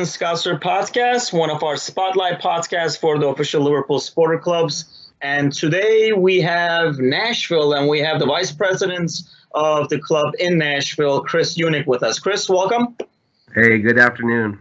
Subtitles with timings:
[0.00, 5.12] American Scouser podcast, one of our spotlight podcasts for the official Liverpool supporter clubs.
[5.20, 9.12] And today we have Nashville and we have the vice president
[9.52, 12.18] of the club in Nashville, Chris Unick, with us.
[12.18, 12.96] Chris, welcome.
[13.54, 14.58] Hey, good afternoon.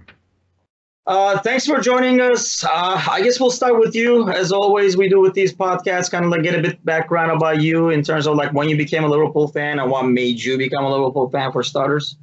[1.08, 2.66] Uh, thanks for joining us.
[2.66, 6.12] Uh, I guess we'll start with you, as always we do with these podcasts.
[6.12, 8.76] Kind of like get a bit background about you in terms of like when you
[8.76, 12.18] became a Liverpool fan and what made you become a Liverpool fan for starters.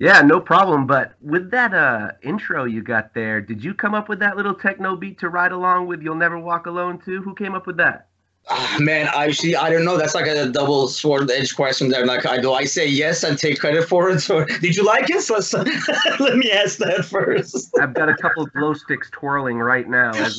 [0.00, 0.86] Yeah, no problem.
[0.86, 4.54] But with that uh, intro you got there, did you come up with that little
[4.54, 7.22] techno beat to ride along with "You'll Never Walk Alone" too?
[7.22, 8.08] Who came up with that?
[8.50, 9.56] Oh, man, I see.
[9.56, 9.96] I don't know.
[9.96, 11.88] That's like a double sword edge question.
[11.88, 14.84] There, like, I do I say yes and take credit for it, or did you
[14.84, 15.24] like it?
[15.30, 15.54] Let's,
[16.20, 17.70] let me ask that first.
[17.80, 20.36] I've got a couple of glow sticks twirling right now as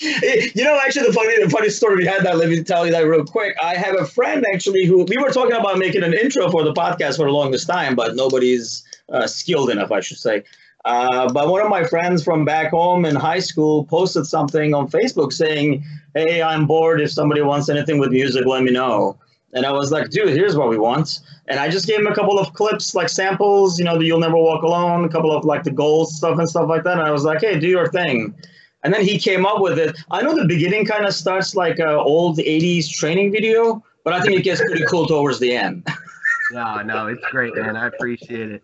[0.00, 2.36] you know, actually, the funny, the funny story we had that.
[2.36, 3.56] Let me tell you that real quick.
[3.60, 6.72] I have a friend actually who we were talking about making an intro for the
[6.72, 10.44] podcast for the longest time, but nobody's uh, skilled enough, I should say.
[10.84, 14.88] Uh, but one of my friends from back home in high school posted something on
[14.88, 15.82] Facebook saying,
[16.14, 17.00] "Hey, I'm bored.
[17.00, 19.18] If somebody wants anything with music, let me know."
[19.54, 22.14] And I was like, "Dude, here's what we want." And I just gave him a
[22.14, 25.44] couple of clips, like samples, you know, the "You'll Never Walk Alone," a couple of
[25.44, 26.98] like the goals stuff and stuff like that.
[26.98, 28.34] And I was like, "Hey, do your thing."
[28.82, 29.96] And then he came up with it.
[30.10, 34.20] I know the beginning kind of starts like an old '80s training video, but I
[34.20, 35.86] think it gets pretty cool towards the end.
[36.52, 37.74] no, no, it's great, man.
[37.74, 38.62] I appreciate it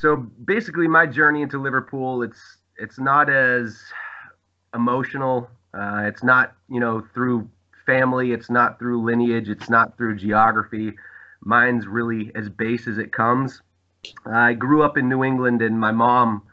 [0.00, 3.78] so basically, my journey into Liverpool, it's it's not as
[4.74, 5.50] emotional.
[5.74, 7.50] Uh, it's not you know through
[7.84, 8.32] family.
[8.32, 9.50] It's not through lineage.
[9.50, 10.94] It's not through geography.
[11.42, 13.60] Mine's really as base as it comes.
[14.24, 16.44] I grew up in New England, and my mom,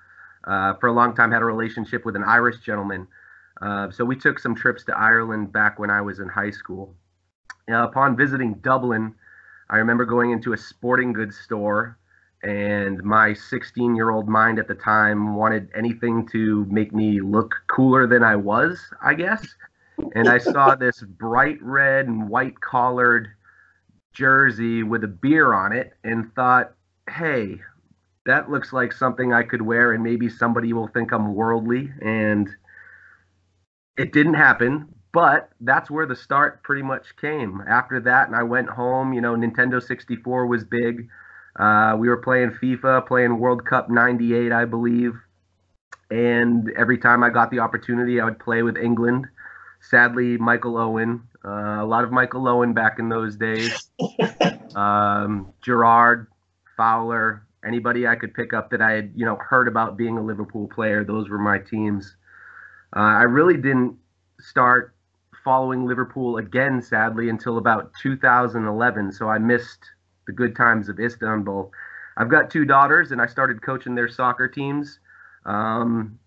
[0.45, 3.07] uh, for a long time, had a relationship with an Irish gentleman.
[3.61, 6.95] Uh, so we took some trips to Ireland back when I was in high school.
[7.69, 9.15] upon visiting Dublin,
[9.69, 11.97] I remember going into a sporting goods store
[12.47, 17.53] and my 16 year old mind at the time wanted anything to make me look
[17.67, 19.45] cooler than I was, I guess.
[20.15, 23.27] And I saw this bright red and white collared
[24.13, 26.73] jersey with a beer on it and thought,
[27.09, 27.57] hey,
[28.25, 31.91] that looks like something I could wear and maybe somebody will think I'm worldly.
[32.01, 32.47] And
[33.97, 37.61] it didn't happen, but that's where the start pretty much came.
[37.67, 41.09] After that, and I went home, you know, Nintendo 64 was big.
[41.57, 45.13] Uh, we were playing FIFA, playing World Cup 98, I believe.
[46.09, 49.25] And every time I got the opportunity, I would play with England.
[49.81, 53.89] Sadly, Michael Owen, uh, a lot of Michael Owen back in those days.
[54.75, 56.27] um, Gerrard,
[56.75, 60.23] Fowler, anybody I could pick up that I had, you know, heard about being a
[60.23, 61.03] Liverpool player.
[61.03, 62.15] Those were my teams.
[62.95, 63.97] Uh, I really didn't
[64.39, 64.95] start
[65.43, 69.11] following Liverpool again, sadly, until about 2011.
[69.11, 69.79] So I missed
[70.27, 71.71] the good times of Istanbul.
[72.17, 74.99] I've got two daughters, and I started coaching their soccer teams.
[75.45, 76.19] Um,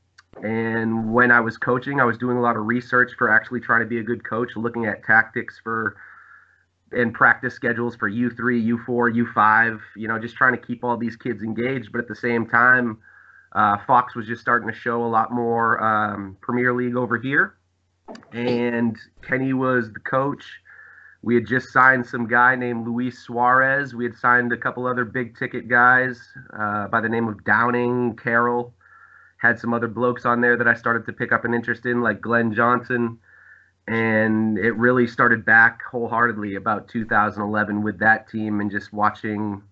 [0.43, 3.81] and when I was coaching, I was doing a lot of research for actually trying
[3.81, 5.97] to be a good coach, looking at tactics for
[6.93, 9.81] and practice schedules for U3, U4, U5.
[9.97, 11.93] You know, just trying to keep all these kids engaged.
[11.93, 12.99] But at the same time,
[13.53, 17.55] uh, Fox was just starting to show a lot more um, Premier League over here,
[18.33, 20.45] and Kenny was the coach
[21.23, 23.95] we had just signed some guy named Luis Suarez.
[23.95, 26.19] We had signed a couple other big ticket guys
[26.59, 28.73] uh, by the name of Downing, Carroll.
[29.37, 32.01] Had some other blokes on there that I started to pick up an interest in,
[32.01, 33.19] like Glenn Johnson.
[33.87, 39.63] And it really started back wholeheartedly about 2011 with that team and just watching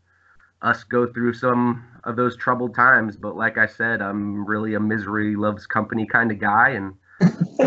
[0.61, 3.17] us go through some of those troubled times.
[3.17, 6.71] But like I said, I'm really a misery loves company kind of guy.
[6.71, 6.94] And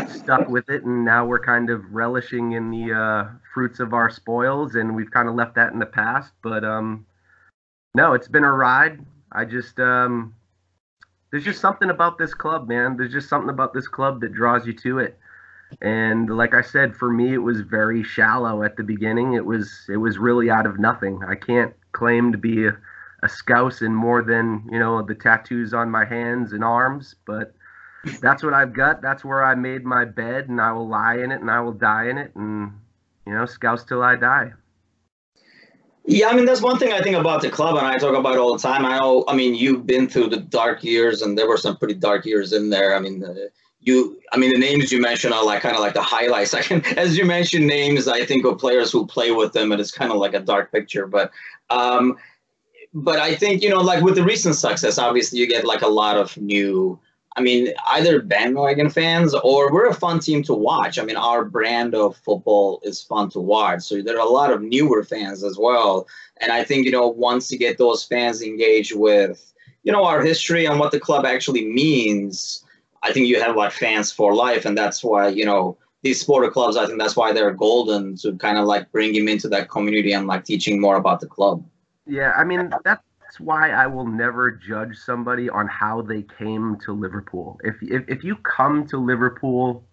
[0.10, 4.10] stuck with it, and now we're kind of relishing in the uh, fruits of our
[4.10, 6.34] spoils, and we've kind of left that in the past.
[6.42, 7.06] But um,
[7.96, 9.06] no, it's been a ride.
[9.32, 10.36] I just um,
[11.32, 12.98] there's just something about this club, man.
[12.98, 15.18] There's just something about this club that draws you to it.
[15.82, 19.34] And like I said, for me, it was very shallow at the beginning.
[19.34, 21.22] It was it was really out of nothing.
[21.28, 22.78] I can't claim to be a,
[23.24, 27.54] a scouse in more than you know the tattoos on my hands and arms, but
[28.22, 29.02] that's what I've got.
[29.02, 31.74] That's where I made my bed, and I will lie in it, and I will
[31.74, 32.72] die in it, and
[33.26, 34.54] you know, Scouse till I die.
[36.06, 38.38] Yeah, I mean that's one thing I think about the club, and I talk about
[38.38, 38.86] all the time.
[38.86, 41.94] I know, I mean, you've been through the dark years, and there were some pretty
[41.94, 42.96] dark years in there.
[42.96, 43.36] I mean, uh,
[43.82, 46.54] you, I mean, the names you mentioned are like kind of like the highlights.
[46.56, 49.80] I can, as you mentioned names, I think of players who play with them, and
[49.80, 51.06] it's kind of like a dark picture.
[51.06, 51.32] But,
[51.70, 52.18] um,
[52.94, 55.88] but I think you know, like with the recent success, obviously you get like a
[55.88, 57.00] lot of new
[57.38, 61.00] I mean, either bandwagon fans or we're a fun team to watch.
[61.00, 63.84] I mean, our brand of football is fun to watch.
[63.84, 66.08] So there are a lot of newer fans as well.
[66.42, 69.52] And I think, you know, once you get those fans engaged with,
[69.84, 72.64] you know our history and what the club actually means,
[73.04, 76.50] I think you have like fans for life, and that's why you know these supporter
[76.50, 76.78] clubs.
[76.78, 80.14] I think that's why they're golden to kind of like bring him into that community
[80.14, 81.66] and like teaching more about the club.
[82.06, 83.04] Yeah, I mean that's
[83.42, 87.60] why I will never judge somebody on how they came to Liverpool.
[87.64, 89.84] If if, if you come to Liverpool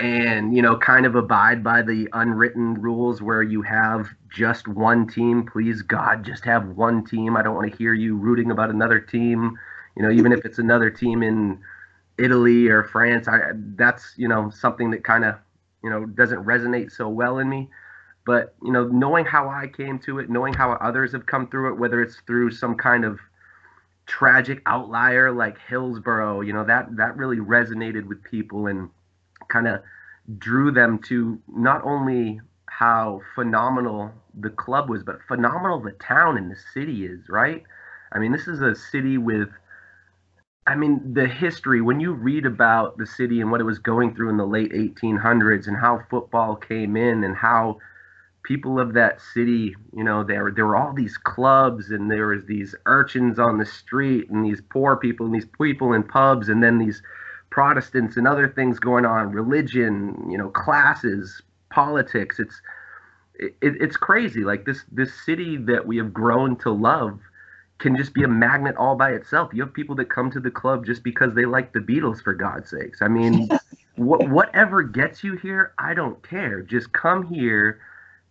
[0.00, 5.06] and you know kind of abide by the unwritten rules where you have just one
[5.06, 7.36] team please god just have one team.
[7.36, 9.58] I don't want to hear you rooting about another team.
[9.96, 11.60] You know even if it's another team in
[12.18, 13.38] italy or france I,
[13.76, 15.36] that's you know something that kind of
[15.82, 17.68] you know doesn't resonate so well in me
[18.26, 21.72] but you know knowing how i came to it knowing how others have come through
[21.72, 23.18] it whether it's through some kind of
[24.06, 28.88] tragic outlier like hillsborough you know that that really resonated with people and
[29.48, 29.80] kind of
[30.38, 32.40] drew them to not only
[32.80, 37.62] how phenomenal the club was, but phenomenal the town and the city is, right?
[38.12, 39.48] I mean, this is a city with,
[40.66, 44.14] I mean, the history, when you read about the city and what it was going
[44.14, 47.78] through in the late 1800s and how football came in and how
[48.42, 52.44] people of that city, you know, there, there were all these clubs and there was
[52.46, 56.62] these urchins on the street and these poor people and these people in pubs and
[56.62, 57.02] then these
[57.50, 62.38] Protestants and other things going on, religion, you know, classes, politics.
[62.38, 62.60] It's
[63.34, 64.42] it, it's crazy.
[64.42, 67.18] Like this this city that we have grown to love
[67.78, 69.50] can just be a magnet all by itself.
[69.52, 72.34] You have people that come to the club just because they like the Beatles, for
[72.34, 73.02] God's sakes.
[73.02, 73.48] I mean,
[73.96, 76.62] what whatever gets you here, I don't care.
[76.62, 77.80] Just come here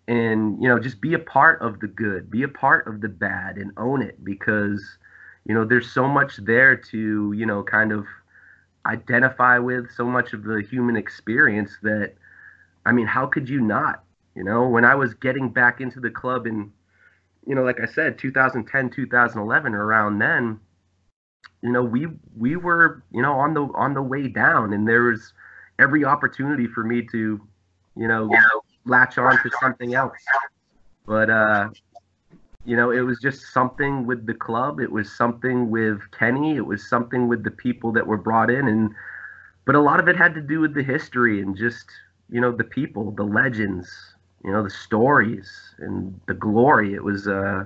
[0.10, 3.08] and you know just be a part of the good, be a part of the
[3.08, 4.84] bad, and own it because
[5.46, 8.06] you know there's so much there to you know kind of
[8.86, 12.16] identify with so much of the human experience that
[12.86, 14.04] I mean, how could you not?
[14.36, 16.72] You know, when I was getting back into the club in,
[17.46, 20.60] you know, like I said, 2010, 2011, around then,
[21.62, 25.04] you know, we we were, you know, on the on the way down, and there
[25.04, 25.34] was
[25.78, 27.40] every opportunity for me to,
[27.96, 28.28] you know,
[28.86, 30.18] latch on to something else.
[31.06, 31.70] But uh,
[32.66, 34.80] you know, it was just something with the club.
[34.80, 36.56] It was something with Kenny.
[36.56, 38.94] It was something with the people that were brought in, and
[39.66, 41.86] but a lot of it had to do with the history and just
[42.30, 43.90] you know the people, the legends,
[44.44, 46.94] you know the stories and the glory.
[46.94, 47.66] It was uh,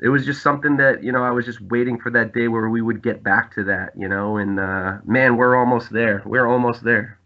[0.00, 2.68] it was just something that you know I was just waiting for that day where
[2.68, 4.36] we would get back to that, you know.
[4.36, 6.22] And uh, man, we're almost there.
[6.26, 7.18] We're almost there.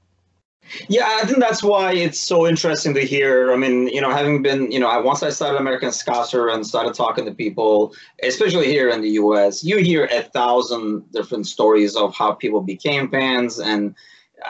[0.88, 3.52] Yeah, I think that's why it's so interesting to hear.
[3.52, 6.94] I mean, you know, having been, you know, once I started American Scouser and started
[6.94, 12.14] talking to people, especially here in the U.S., you hear a thousand different stories of
[12.14, 13.94] how people became fans, and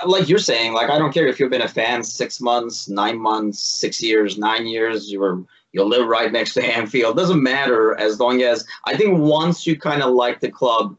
[0.01, 2.89] uh, like you're saying, like I don't care if you've been a fan six months,
[2.89, 5.43] nine months, six years, nine years, you were
[5.73, 7.17] you live right next to Anfield.
[7.17, 10.97] Doesn't matter as long as I think once you kind of like the club,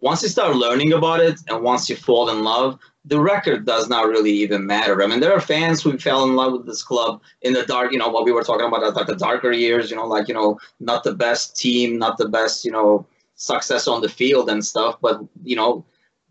[0.00, 3.88] once you start learning about it, and once you fall in love the record does
[3.88, 5.02] not really even matter.
[5.02, 7.90] I mean, there are fans who fell in love with this club in the dark,
[7.90, 10.34] you know, what we were talking about, like the darker years, you know, like, you
[10.34, 14.64] know, not the best team, not the best, you know, success on the field and
[14.64, 15.84] stuff, but, you know,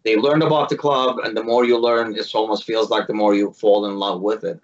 [0.03, 3.13] they learned about the club, and the more you learn, it almost feels like the
[3.13, 4.59] more you fall in love with it.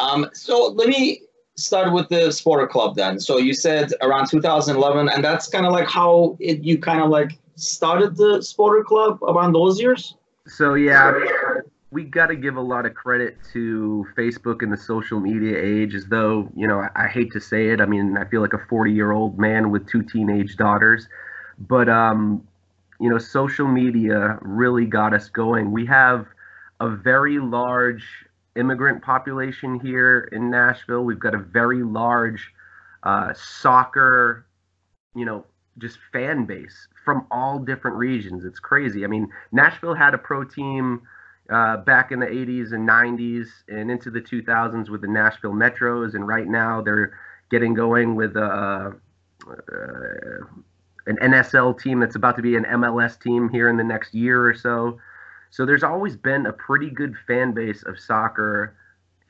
[0.00, 1.20] Um, so let me
[1.56, 3.20] start with the supporter club then.
[3.20, 7.10] So you said around 2011, and that's kind of like how it, you kind of
[7.10, 10.14] like started the supporter club around those years?
[10.46, 11.12] So yeah,
[11.90, 15.94] we got to give a lot of credit to Facebook and the social media age,
[15.94, 17.80] as though you know I, I hate to say it.
[17.80, 21.08] I mean, I feel like a 40 year old man with two teenage daughters,
[21.58, 22.46] but um,
[23.00, 25.70] you know, social media really got us going.
[25.70, 26.26] We have
[26.80, 28.04] a very large
[28.56, 31.04] immigrant population here in Nashville.
[31.04, 32.52] We've got a very large
[33.04, 34.46] uh, soccer,
[35.14, 35.44] you know,
[35.78, 38.44] just fan base from all different regions.
[38.44, 39.02] It's crazy.
[39.02, 41.00] I mean, Nashville had a pro team
[41.48, 46.12] uh, back in the 80s and 90s and into the 2000s with the Nashville Metros,
[46.14, 47.18] and right now they're
[47.50, 48.90] getting going with uh,
[49.48, 49.54] uh,
[51.06, 54.46] an USL team that's about to be an MLS team here in the next year
[54.46, 54.98] or so.
[55.48, 58.76] So there's always been a pretty good fan base of soccer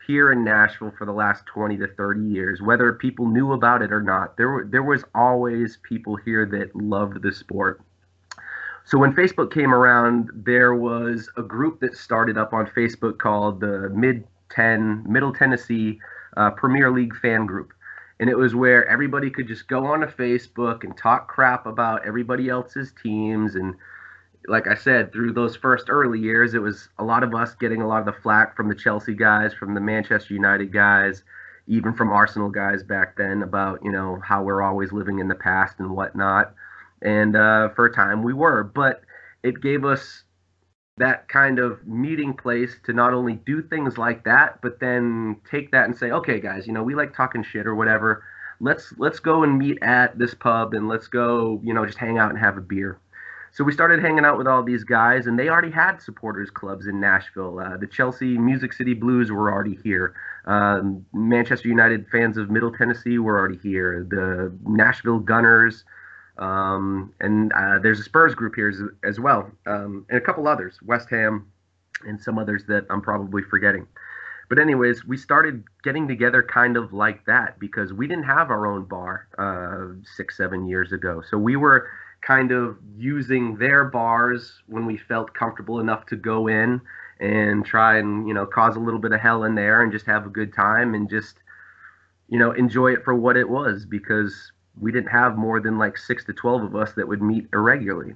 [0.09, 3.93] here in Nashville for the last 20 to 30 years, whether people knew about it
[3.93, 4.39] or not.
[4.39, 7.83] There, were, there was always people here that loved the sport.
[8.87, 13.61] So when Facebook came around, there was a group that started up on Facebook called
[13.61, 16.01] the Mid 10 Middle Tennessee
[16.39, 17.75] uh, Premier League fan group.
[18.19, 22.49] And it was where everybody could just go onto Facebook and talk crap about everybody
[22.49, 23.75] else's teams and
[24.49, 27.83] like I said, through those first early years, it was a lot of us getting
[27.83, 31.23] a lot of the flack from the Chelsea guys, from the Manchester United guys,
[31.67, 35.35] even from Arsenal guys back then about, you know, how we're always living in the
[35.35, 36.55] past and whatnot.
[37.03, 38.65] and uh, for a time we were.
[38.65, 39.03] But
[39.43, 40.25] it gave us
[40.97, 45.71] that kind of meeting place to not only do things like that, but then take
[45.71, 48.25] that and say, okay, guys, you know, we like talking shit or whatever.
[48.61, 52.19] Let's let's go and meet at this pub and let's go, you know, just hang
[52.19, 52.99] out and have a beer.
[53.53, 56.87] So we started hanging out with all these guys, and they already had supporters clubs
[56.87, 57.59] in Nashville.
[57.59, 60.15] Uh, the Chelsea Music City Blues were already here.
[60.45, 64.07] Um, Manchester United fans of Middle Tennessee were already here.
[64.09, 65.85] The Nashville Gunners,
[66.39, 70.47] um, and uh, there's a Spurs group here as, as well, um, and a couple
[70.47, 71.51] others, West Ham,
[72.07, 73.87] and some others that I'm probably forgetting.
[74.49, 78.67] But anyways, we started getting together kind of like that because we didn't have our
[78.67, 81.23] own bar uh, six, seven years ago.
[81.29, 81.89] So we were
[82.21, 86.81] kind of using their bars when we felt comfortable enough to go in
[87.21, 90.07] and try and you know cause a little bit of hell in there and just
[90.07, 91.37] have a good time and just
[92.29, 95.97] you know enjoy it for what it was because we didn't have more than like
[95.97, 98.15] six to 12 of us that would meet irregularly.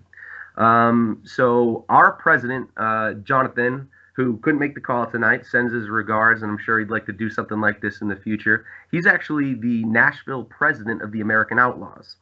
[0.56, 6.42] Um, so our president, uh, Jonathan, who couldn't make the call tonight, sends his regards,
[6.42, 8.66] and I'm sure he'd like to do something like this in the future.
[8.90, 12.16] He's actually the Nashville president of the American Outlaws.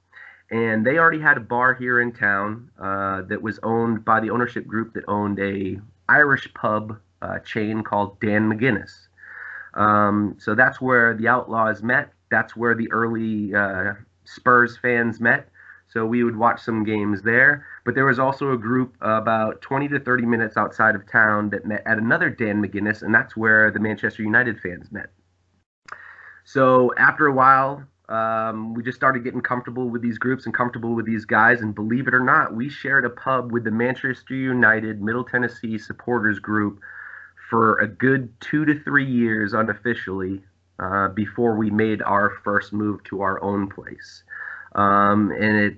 [0.50, 4.30] And they already had a bar here in town uh, that was owned by the
[4.30, 5.78] ownership group that owned a
[6.09, 8.90] Irish pub uh, chain called Dan McGuinness.
[9.75, 12.12] Um, so that's where the Outlaws met.
[12.30, 15.49] That's where the early uh, Spurs fans met.
[15.88, 17.66] So we would watch some games there.
[17.85, 21.66] But there was also a group about 20 to 30 minutes outside of town that
[21.66, 25.11] met at another Dan McGuinness, and that's where the Manchester United fans met.
[26.45, 30.95] So after a while, um, we just started getting comfortable with these groups and comfortable
[30.95, 31.61] with these guys.
[31.61, 35.79] And believe it or not, we shared a pub with the Manchester United Middle Tennessee
[35.79, 36.81] supporters group
[37.49, 40.43] for a good two to three years unofficially
[40.79, 44.25] uh, before we made our first move to our own place.
[44.75, 45.76] Um, and it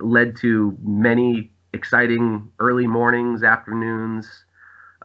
[0.00, 4.44] led to many exciting early mornings, afternoons,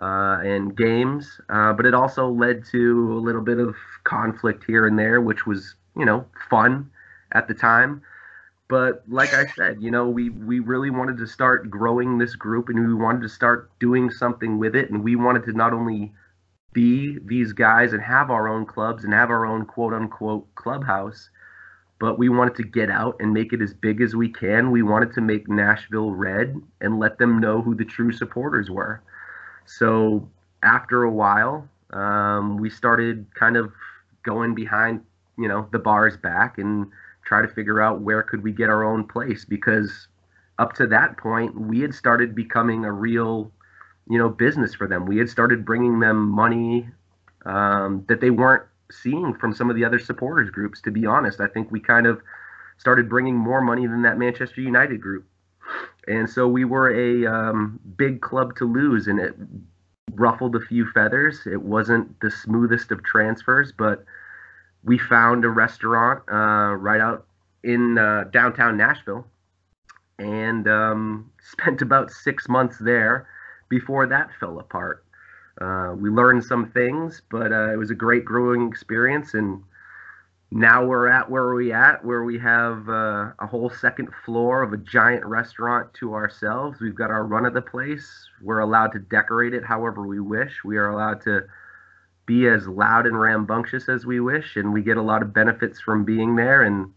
[0.01, 1.39] uh, and games.
[1.49, 5.45] Uh, but it also led to a little bit of conflict here and there, which
[5.45, 6.89] was, you know, fun
[7.31, 8.01] at the time.
[8.69, 12.67] But like I said, you know, we, we really wanted to start growing this group
[12.67, 14.89] and we wanted to start doing something with it.
[14.89, 16.11] And we wanted to not only
[16.73, 21.29] be these guys and have our own clubs and have our own quote unquote clubhouse,
[21.99, 24.69] but we wanted to get out and make it as big as we can.
[24.69, 29.01] We wanted to make Nashville red and let them know who the true supporters were.
[29.65, 30.29] So
[30.61, 33.71] after a while, um, we started kind of
[34.23, 35.01] going behind,
[35.37, 36.87] you know, the bar's back and
[37.25, 40.07] try to figure out where could we get our own place because
[40.59, 43.51] up to that point we had started becoming a real
[44.09, 45.05] you know business for them.
[45.05, 46.89] We had started bringing them money
[47.45, 50.81] um, that they weren't seeing from some of the other supporters groups.
[50.81, 52.21] To be honest, I think we kind of
[52.77, 55.25] started bringing more money than that Manchester United group,
[56.07, 59.35] and so we were a um, big club to lose, and it
[60.13, 61.41] ruffled a few feathers.
[61.45, 64.05] It wasn't the smoothest of transfers, but
[64.87, 67.27] we found a restaurant uh, right out
[67.63, 69.27] in uh, downtown Nashville
[70.17, 73.27] and um, spent about six months there
[73.69, 75.03] before that fell apart.
[75.59, 79.33] Uh, we learned some things, but uh, it was a great growing experience.
[79.33, 79.61] And
[80.51, 84.71] now we're at where we at, where we have uh, a whole second floor of
[84.71, 86.79] a giant restaurant to ourselves.
[86.79, 88.07] We've got our run of the place.
[88.41, 90.63] We're allowed to decorate it however we wish.
[90.63, 91.41] We are allowed to
[92.27, 95.81] be as loud and rambunctious as we wish, and we get a lot of benefits
[95.81, 96.61] from being there.
[96.61, 96.93] And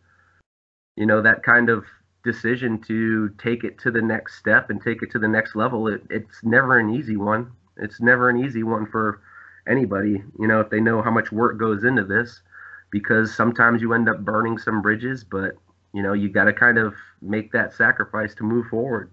[0.96, 1.84] you know that kind of
[2.22, 5.88] decision to take it to the next step and take it to the next level,
[5.88, 7.50] it, it's never an easy one.
[7.78, 9.22] It's never an easy one for
[9.68, 12.42] anybody, you know, if they know how much work goes into this,
[12.90, 15.52] because sometimes you end up burning some bridges, but,
[15.94, 19.12] you know, you got to kind of make that sacrifice to move forward.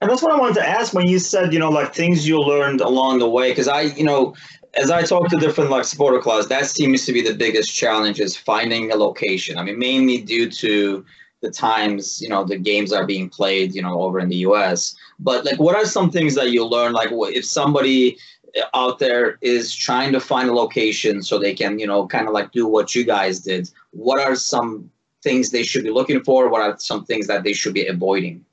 [0.00, 2.38] And that's what I wanted to ask when you said, you know, like things you
[2.38, 3.50] learned along the way.
[3.50, 4.34] Because I, you know,
[4.78, 8.20] as I talk to different like supporter clubs, that seems to be the biggest challenge
[8.20, 9.58] is finding a location.
[9.58, 11.04] I mean, mainly due to
[11.40, 14.96] the times you know the games are being played you know over in the us
[15.20, 16.92] but like what are some things that you learn?
[16.92, 18.18] Like if somebody
[18.56, 22.26] eh, out there is trying to find a location so they can you know kind
[22.26, 24.90] of like do what you guys did what are some
[25.22, 26.48] things they should be looking for?
[26.48, 28.44] What are some things that they should be avoiding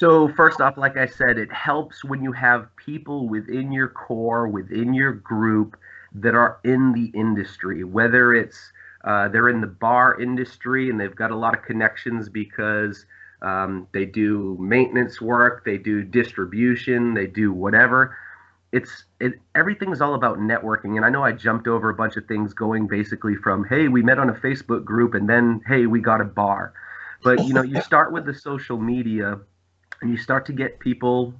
[0.00, 4.48] so first off like i said it helps when you have people within your core
[4.48, 5.76] within your group
[6.12, 8.72] that are in the industry whether it's
[9.04, 13.06] uh, they're in the bar industry and they've got a lot of connections because
[13.42, 18.16] um, they do maintenance work, they do distribution, they do whatever.
[18.72, 20.96] It's it, everything's all about networking.
[20.96, 24.02] And I know I jumped over a bunch of things going basically from, hey, we
[24.02, 26.72] met on a Facebook group and then, hey, we got a bar.
[27.24, 29.40] But you know, you start with the social media,
[30.02, 31.34] and you start to get people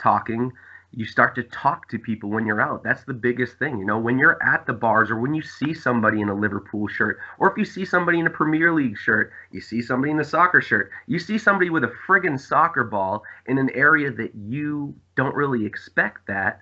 [0.00, 0.52] talking
[0.94, 2.82] you start to talk to people when you're out.
[2.84, 3.78] That's the biggest thing.
[3.78, 6.86] You know, when you're at the bars or when you see somebody in a Liverpool
[6.86, 10.20] shirt, or if you see somebody in a Premier League shirt, you see somebody in
[10.20, 14.34] a soccer shirt, you see somebody with a friggin' soccer ball in an area that
[14.34, 16.60] you don't really expect that,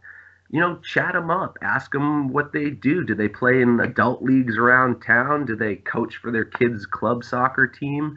[0.48, 3.04] you know, chat them up, ask them what they do.
[3.04, 5.44] Do they play in adult leagues around town?
[5.44, 8.16] Do they coach for their kids' club soccer team?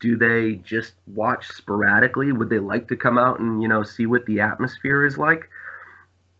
[0.00, 2.32] Do they just watch sporadically?
[2.32, 5.48] Would they like to come out and you know see what the atmosphere is like?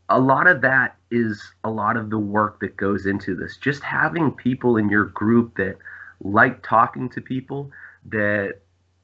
[0.09, 3.57] A lot of that is a lot of the work that goes into this.
[3.57, 5.77] Just having people in your group that
[6.23, 7.71] like talking to people
[8.07, 8.61] that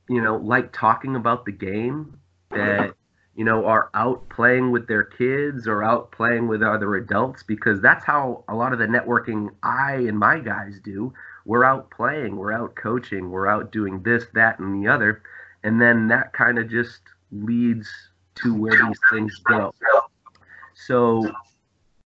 [0.09, 2.19] you know like talking about the game
[2.51, 2.95] that
[3.37, 7.81] you know are out playing with their kids or out playing with other adults because
[7.81, 11.13] that's how a lot of the networking I and my guys do
[11.47, 15.23] we're out playing, we're out coaching, we're out doing this, that, and the other.
[15.63, 17.01] And then that kind of just
[17.31, 17.89] leads
[18.37, 19.73] to where these things go.
[20.75, 21.33] So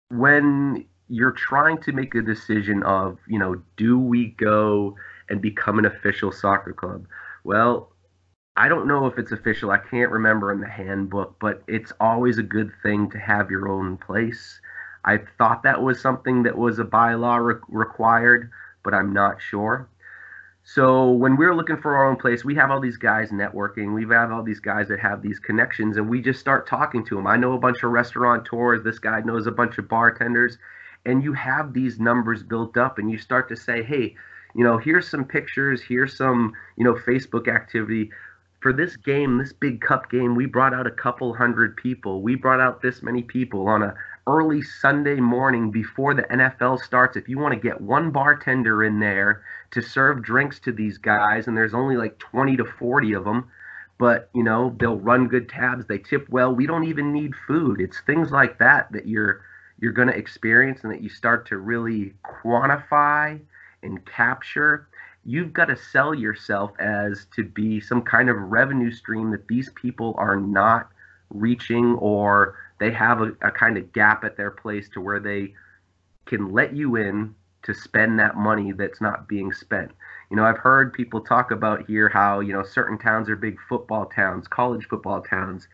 [0.09, 4.95] when you're trying to make a decision of, you know, do we go
[5.29, 7.05] and become an official soccer club?
[7.43, 7.91] Well,
[8.55, 9.71] I don't know if it's official.
[9.71, 13.67] I can't remember in the handbook, but it's always a good thing to have your
[13.67, 14.59] own place.
[15.05, 18.49] I thought that was something that was a bylaw re- required,
[18.87, 19.89] but I'm not sure.
[20.63, 23.93] So when we're looking for our own place, we have all these guys networking.
[23.93, 27.15] We have all these guys that have these connections, and we just start talking to
[27.15, 27.27] them.
[27.27, 28.85] I know a bunch of restaurateurs.
[28.85, 30.57] This guy knows a bunch of bartenders,
[31.05, 34.15] and you have these numbers built up, and you start to say, hey,
[34.55, 38.09] you know, here's some pictures, here's some, you know, Facebook activity.
[38.61, 42.21] For this game, this big cup game, we brought out a couple hundred people.
[42.21, 43.93] We brought out this many people on a,
[44.27, 48.99] early Sunday morning before the NFL starts, if you want to get one bartender in
[48.99, 53.23] there to serve drinks to these guys, and there's only like 20 to 40 of
[53.23, 53.49] them,
[53.97, 56.53] but you know they'll run good tabs, they tip well.
[56.53, 57.79] We don't even need food.
[57.79, 59.41] It's things like that that you're
[59.79, 63.39] you're going to experience and that you start to really quantify
[63.83, 64.87] and capture.
[65.23, 69.69] You've got to sell yourself as to be some kind of revenue stream that these
[69.75, 70.89] people are not
[71.29, 75.53] reaching or they have a, a kind of gap at their place to where they
[76.25, 79.91] can let you in to spend that money that's not being spent.
[80.29, 83.57] You know, I've heard people talk about here how, you know, certain towns are big
[83.67, 85.67] football towns, college football towns.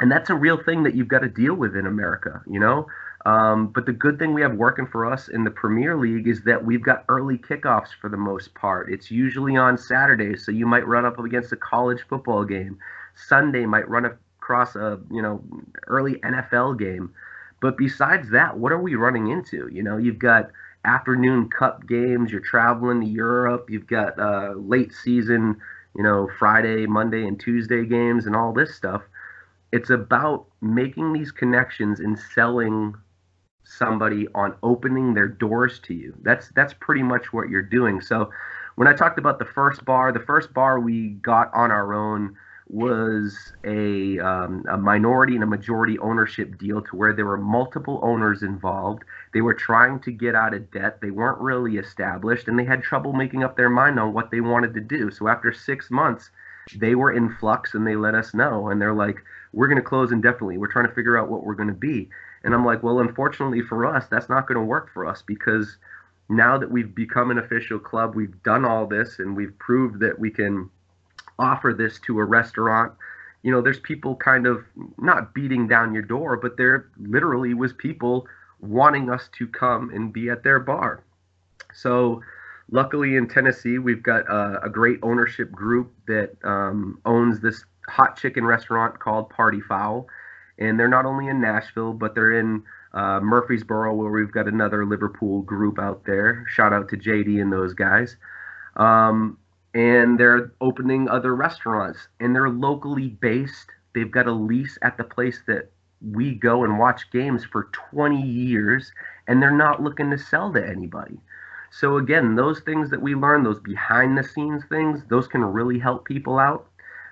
[0.00, 2.86] And that's a real thing that you've got to deal with in America, you know?
[3.24, 6.42] Um, but the good thing we have working for us in the Premier League is
[6.42, 8.92] that we've got early kickoffs for the most part.
[8.92, 12.78] It's usually on Saturdays, so you might run up against a college football game.
[13.14, 15.42] Sunday might run up across a you know
[15.86, 17.14] early NFL game.
[17.60, 19.68] But besides that, what are we running into?
[19.72, 20.50] You know, you've got
[20.84, 22.32] afternoon cup games.
[22.32, 23.70] You're traveling to Europe.
[23.70, 25.56] You've got uh, late season,
[25.96, 29.02] you know, Friday, Monday, and Tuesday games, and all this stuff.
[29.70, 32.94] It's about making these connections and selling
[33.64, 36.14] somebody on opening their doors to you.
[36.22, 38.00] That's that's pretty much what you're doing.
[38.00, 38.30] So
[38.74, 42.36] when I talked about the first bar, the first bar we got on our own
[42.72, 48.00] was a, um, a minority and a majority ownership deal to where there were multiple
[48.02, 49.02] owners involved.
[49.34, 51.00] They were trying to get out of debt.
[51.02, 54.40] They weren't really established and they had trouble making up their mind on what they
[54.40, 55.10] wanted to do.
[55.10, 56.30] So after six months,
[56.74, 58.68] they were in flux and they let us know.
[58.68, 60.56] And they're like, we're going to close indefinitely.
[60.56, 62.08] We're trying to figure out what we're going to be.
[62.42, 65.76] And I'm like, well, unfortunately for us, that's not going to work for us because
[66.30, 70.18] now that we've become an official club, we've done all this and we've proved that
[70.18, 70.70] we can
[71.42, 72.92] offer this to a restaurant
[73.42, 74.64] you know there's people kind of
[74.98, 78.26] not beating down your door but there literally was people
[78.60, 81.02] wanting us to come and be at their bar.
[81.74, 82.22] So
[82.70, 88.16] luckily in tennessee we've got a, a great ownership group that um, owns this hot
[88.16, 90.06] chicken restaurant called party fowl.
[90.58, 92.62] And they're not only in nashville but they're in
[92.94, 96.44] uh, murfreesboro where we've got another liverpool group out there.
[96.48, 98.16] Shout out to jd and those guys.
[98.76, 99.38] Um,
[99.74, 103.70] and they're opening other restaurants and they're locally based.
[103.94, 108.20] They've got a lease at the place that we go and watch games for 20
[108.20, 108.92] years
[109.28, 111.18] and they're not looking to sell to anybody.
[111.70, 115.78] So again, those things that we learn, those behind the scenes things, those can really
[115.78, 116.66] help people out.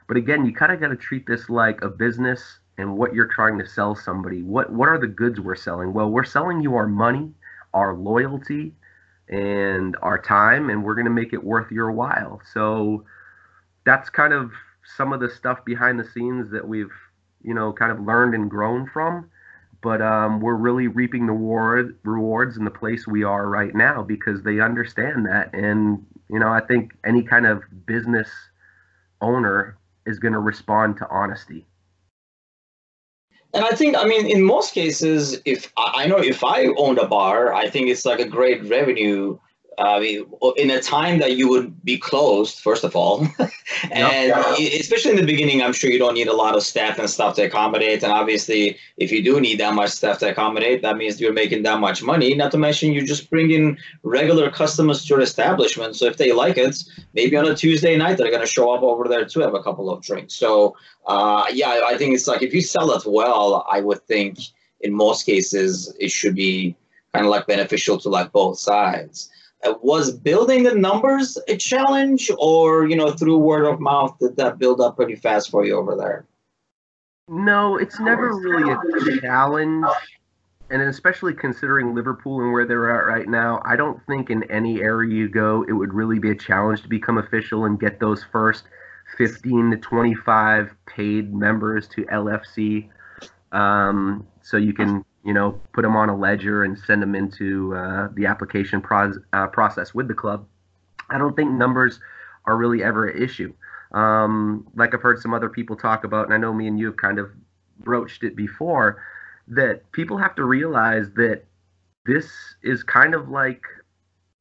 [0.06, 3.26] But again, you kind of got to treat this like a business and what you're
[3.26, 4.42] trying to sell somebody.
[4.42, 5.92] What what are the goods we're selling?
[5.92, 7.32] Well, we're selling you our money,
[7.72, 8.74] our loyalty,
[9.30, 12.40] and our time and we're going to make it worth your while.
[12.52, 13.04] So
[13.84, 14.52] that's kind of
[14.96, 16.92] some of the stuff behind the scenes that we've
[17.42, 19.30] you know kind of learned and grown from.
[19.82, 24.02] But um, we're really reaping the reward, rewards in the place we are right now
[24.02, 25.54] because they understand that.
[25.54, 28.28] And You know, I think any kind of business
[29.22, 31.66] owner is going to respond to honesty.
[33.52, 37.06] And I think, I mean, in most cases, if I know if I owned a
[37.06, 39.38] bar, I think it's like a great revenue
[39.80, 43.20] I mean, in a time that you would be closed, first of all,
[43.90, 44.58] and yep.
[44.78, 47.36] especially in the beginning, I'm sure you don't need a lot of staff and stuff
[47.36, 48.02] to accommodate.
[48.02, 51.62] And obviously, if you do need that much staff to accommodate, that means you're making
[51.62, 52.34] that much money.
[52.34, 55.96] Not to mention, you just bring in regular customers to your establishment.
[55.96, 56.76] So if they like it,
[57.14, 59.62] maybe on a Tuesday night, they're going to show up over there to have a
[59.62, 60.34] couple of drinks.
[60.34, 64.38] So, uh, yeah, I think it's like if you sell it well, I would think
[64.80, 66.76] in most cases it should be
[67.14, 69.30] kind of like beneficial to like both sides.
[69.82, 74.58] Was building the numbers a challenge or you know through word of mouth did that
[74.58, 76.26] build up pretty fast for you over there?
[77.28, 79.86] No it's never really a challenge
[80.70, 84.80] and especially considering liverpool and where they're at right now i don't think in any
[84.80, 88.24] area you go it would really be a challenge to become official and get those
[88.32, 88.64] first
[89.18, 92.88] 15 to 25 paid members to lfc
[93.52, 97.74] um, so you can you know, put them on a ledger and send them into
[97.74, 100.46] uh, the application pros- uh, process with the club.
[101.10, 102.00] I don't think numbers
[102.46, 103.52] are really ever an issue.
[103.92, 106.86] Um, like I've heard some other people talk about, and I know me and you
[106.86, 107.30] have kind of
[107.80, 109.02] broached it before,
[109.48, 111.44] that people have to realize that
[112.06, 112.30] this
[112.62, 113.62] is kind of like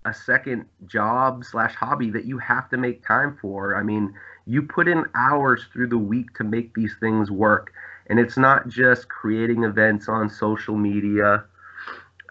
[0.06, 3.76] a second job slash hobby that you have to make time for.
[3.76, 4.14] I mean,
[4.46, 7.74] you put in hours through the week to make these things work
[8.10, 11.46] and it's not just creating events on social media.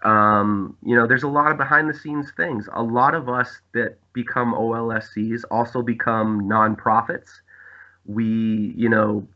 [0.03, 2.69] Um, you know there's a lot of behind the scenes things.
[2.73, 7.31] A lot of us that become olscs also become nonprofits.
[8.05, 9.27] We you know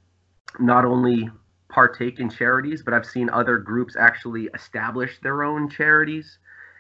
[0.61, 1.31] not only
[1.69, 6.39] partake in charities but i've seen other groups actually establish their own charities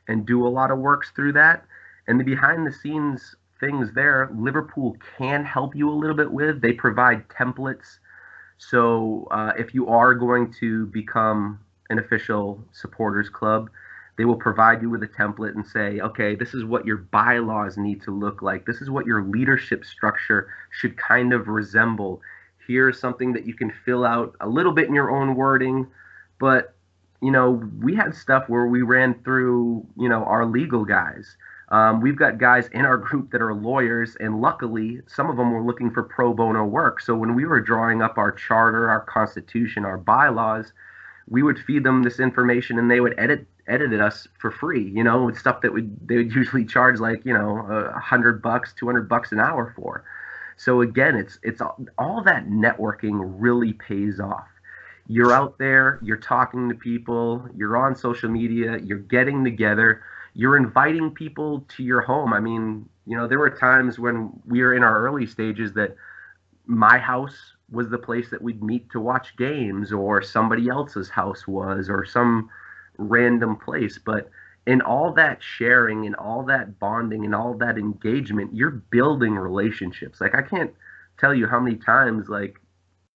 [0.09, 1.65] and do a lot of works through that.
[2.07, 6.61] And the behind the scenes things there liverpool can help you a little bit with.
[6.61, 7.99] They provide templates
[8.59, 11.59] so uh, if you are going to become
[11.91, 13.71] an official supporters club,
[14.17, 17.77] they will provide you with a template and say, okay, this is what your bylaws
[17.77, 18.67] need to look like.
[18.67, 22.21] This is what your leadership structure should kind of resemble.
[22.67, 25.87] Here's something that you can fill out a little bit in your own wording,
[26.39, 26.75] but
[27.23, 31.37] you know, we had stuff where we ran through, you know, our legal guys
[31.73, 35.53] um, we've got guys in our group that are lawyers, and luckily, some of them
[35.53, 37.01] were looking for pro bono work.
[37.01, 40.75] So when we were drawing up our charter, our constitution, our bylaws,
[41.29, 44.87] we would feed them this information, and they would edit edit it us for free.
[44.91, 48.43] You know, with stuff that would they would usually charge like you know a hundred
[48.43, 50.05] bucks, two hundred bucks an hour for.
[50.59, 54.47] So again, it's it's all, all that networking really pays off
[55.09, 60.03] you're out there, you're talking to people, you're on social media, you're getting together,
[60.35, 62.33] you're inviting people to your home.
[62.33, 65.95] I mean, you know, there were times when we were in our early stages that
[66.67, 67.37] my house
[67.71, 72.05] was the place that we'd meet to watch games, or somebody else's house was, or
[72.05, 72.49] some
[72.99, 73.99] random place.
[73.99, 74.31] But
[74.67, 80.21] in all that sharing and all that bonding and all that engagement, you're building relationships.
[80.21, 80.73] Like, I can't
[81.19, 82.61] tell you how many times, like,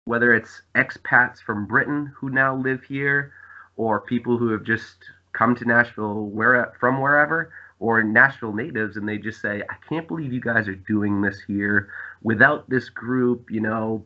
[0.05, 3.33] whether it's expats from Britain who now live here,
[3.77, 4.95] or people who have just
[5.35, 10.07] come to Nashville where from wherever or Nashville natives and they just say, I can't
[10.07, 11.89] believe you guys are doing this here.
[12.23, 14.05] Without this group, you know,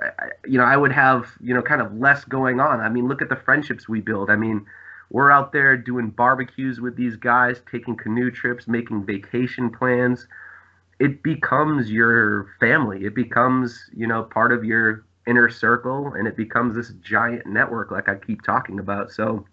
[0.00, 2.80] I, you know, I would have, you know, kind of less going on.
[2.80, 4.30] I mean, look at the friendships we build.
[4.30, 4.66] I mean,
[5.10, 10.26] we're out there doing barbecues with these guys, taking canoe trips, making vacation plans.
[10.98, 13.04] It becomes your family.
[13.04, 17.90] It becomes, you know, part of your inner circle and it becomes this giant network
[17.90, 19.12] like I keep talking about.
[19.12, 19.44] So,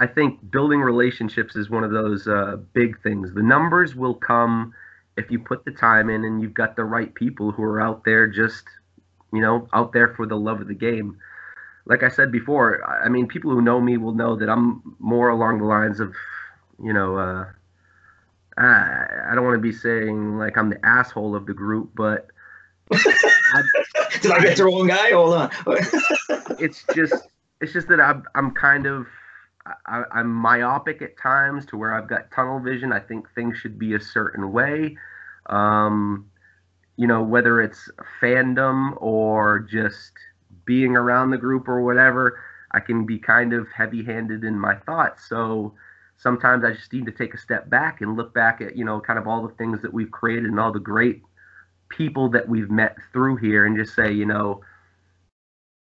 [0.00, 3.34] I think building relationships is one of those uh, big things.
[3.34, 4.72] The numbers will come
[5.18, 8.02] if you put the time in and you've got the right people who are out
[8.06, 8.64] there just,
[9.30, 11.18] you know, out there for the love of the game.
[11.84, 15.28] Like I said before, I mean, people who know me will know that I'm more
[15.28, 16.14] along the lines of,
[16.82, 17.44] you know, uh,
[18.56, 22.28] I, I don't want to be saying like I'm the asshole of the group, but.
[22.90, 23.62] I,
[24.22, 25.10] Did I get the wrong guy?
[25.10, 25.50] Hold on.
[26.58, 27.28] it's just,
[27.60, 29.06] it's just that I'm, I'm kind of
[29.86, 32.92] I, I'm myopic at times to where I've got tunnel vision.
[32.92, 34.96] I think things should be a certain way.
[35.46, 36.30] Um,
[36.96, 40.12] you know, whether it's fandom or just
[40.64, 42.40] being around the group or whatever,
[42.72, 45.28] I can be kind of heavy handed in my thoughts.
[45.28, 45.74] So
[46.16, 49.00] sometimes I just need to take a step back and look back at, you know,
[49.00, 51.22] kind of all the things that we've created and all the great
[51.88, 54.60] people that we've met through here and just say, you know,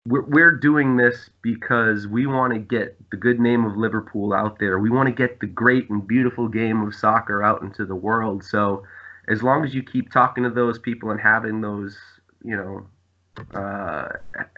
[0.05, 4.79] we're, doing this because we want to get the good name of Liverpool out there.
[4.79, 8.43] We want to get the great and beautiful game of soccer out into the world.
[8.43, 8.83] So
[9.29, 11.97] as long as you keep talking to those people and having those,
[12.43, 12.85] you know,
[13.57, 14.09] uh,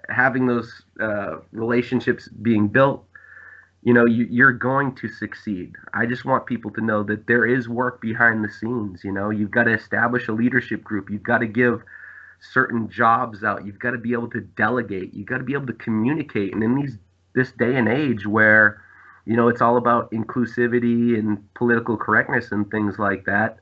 [0.10, 3.06] having those uh, relationships being built,
[3.84, 5.76] you know, you, you're going to succeed.
[5.94, 9.04] I just want people to know that there is work behind the scenes.
[9.04, 11.12] You know, you've got to establish a leadership group.
[11.12, 11.84] You've got to give
[12.52, 13.66] certain jobs out.
[13.66, 15.14] You've got to be able to delegate.
[15.14, 16.54] You've got to be able to communicate.
[16.54, 16.98] And in these
[17.34, 18.82] this day and age where,
[19.26, 23.60] you know, it's all about inclusivity and political correctness and things like that,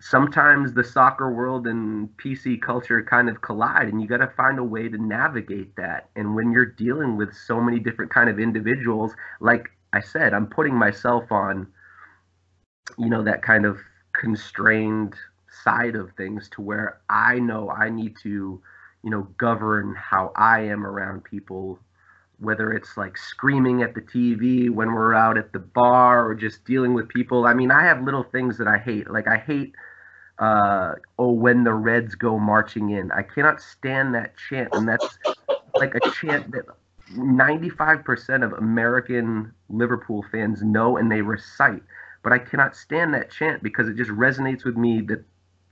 [0.00, 4.58] sometimes the soccer world and PC culture kind of collide and you got to find
[4.58, 6.08] a way to navigate that.
[6.16, 10.46] And when you're dealing with so many different kind of individuals, like I said, I'm
[10.46, 11.66] putting myself on
[12.98, 13.78] you know that kind of
[14.12, 15.14] constrained
[15.64, 18.60] side of things to where I know I need to,
[19.02, 21.78] you know, govern how I am around people
[22.42, 26.64] whether it's like screaming at the TV when we're out at the bar or just
[26.64, 27.46] dealing with people.
[27.46, 29.08] I mean, I have little things that I hate.
[29.08, 29.74] Like I hate
[30.38, 33.12] uh, oh, when the Reds go marching in.
[33.12, 35.18] I cannot stand that chant, and that's
[35.76, 36.64] like a chant that
[37.14, 41.82] 95% of American Liverpool fans know and they recite.
[42.24, 45.24] But I cannot stand that chant because it just resonates with me that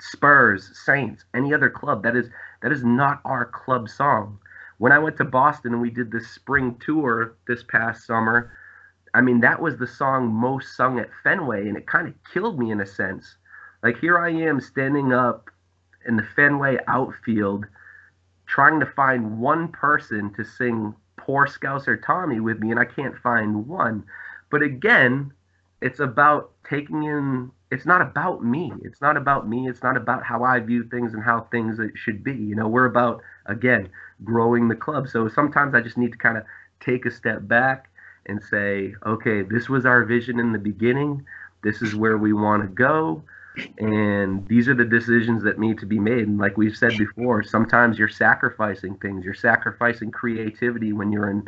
[0.02, 2.28] Spurs, Saints, any other club that is
[2.62, 4.38] that is not our club song.
[4.78, 8.52] When I went to Boston and we did this spring tour this past summer,
[9.14, 12.58] I mean that was the song most sung at Fenway and it kind of killed
[12.58, 13.36] me in a sense
[13.82, 15.50] like here I am standing up
[16.06, 17.66] in the Fenway outfield
[18.46, 23.16] trying to find one person to sing Poor Scouser Tommy with me, and I can't
[23.16, 24.04] find one.
[24.50, 25.32] But again,
[25.80, 28.72] it's about taking in, it's not about me.
[28.82, 29.68] It's not about me.
[29.68, 32.34] It's not about how I view things and how things should be.
[32.34, 33.88] You know, we're about, again,
[34.24, 35.08] growing the club.
[35.08, 36.44] So sometimes I just need to kind of
[36.80, 37.88] take a step back
[38.26, 41.24] and say, okay, this was our vision in the beginning.
[41.62, 43.22] This is where we want to go
[43.78, 47.42] and these are the decisions that need to be made and like we've said before
[47.42, 51.44] sometimes you're sacrificing things you're sacrificing creativity when you're in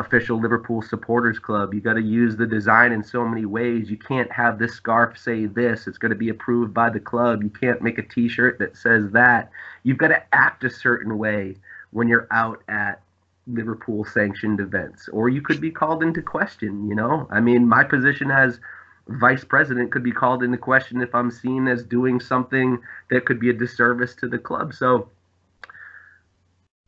[0.00, 1.74] official liverpool supporters club.
[1.74, 3.90] You got to use the design in so many ways.
[3.90, 5.86] You can't have this scarf say this.
[5.86, 7.42] It's going to be approved by the club.
[7.42, 9.50] You can't make a t-shirt that says that.
[9.82, 11.56] You've got to act a certain way
[11.90, 13.02] when you're out at
[13.46, 17.26] liverpool sanctioned events or you could be called into question you know?
[17.30, 18.60] I mean my position as
[19.08, 22.78] vice president could be called into question if I'm seen as doing something
[23.10, 24.72] that could be a disservice to the club.
[24.74, 25.08] So,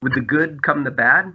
[0.02, 1.34] with the good come the bad.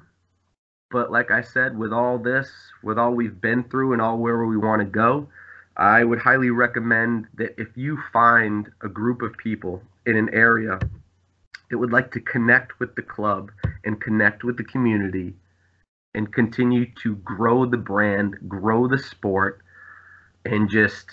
[0.89, 2.49] But like I said, with all this,
[2.81, 5.27] with all we've been through and all where we want to go,
[5.75, 10.79] I would highly recommend that if you find a group of people in an area
[11.69, 13.51] that would like to connect with the club
[13.83, 15.35] and connect with the community
[16.15, 19.61] and continue to grow the brand, grow the sport,
[20.45, 21.05] and just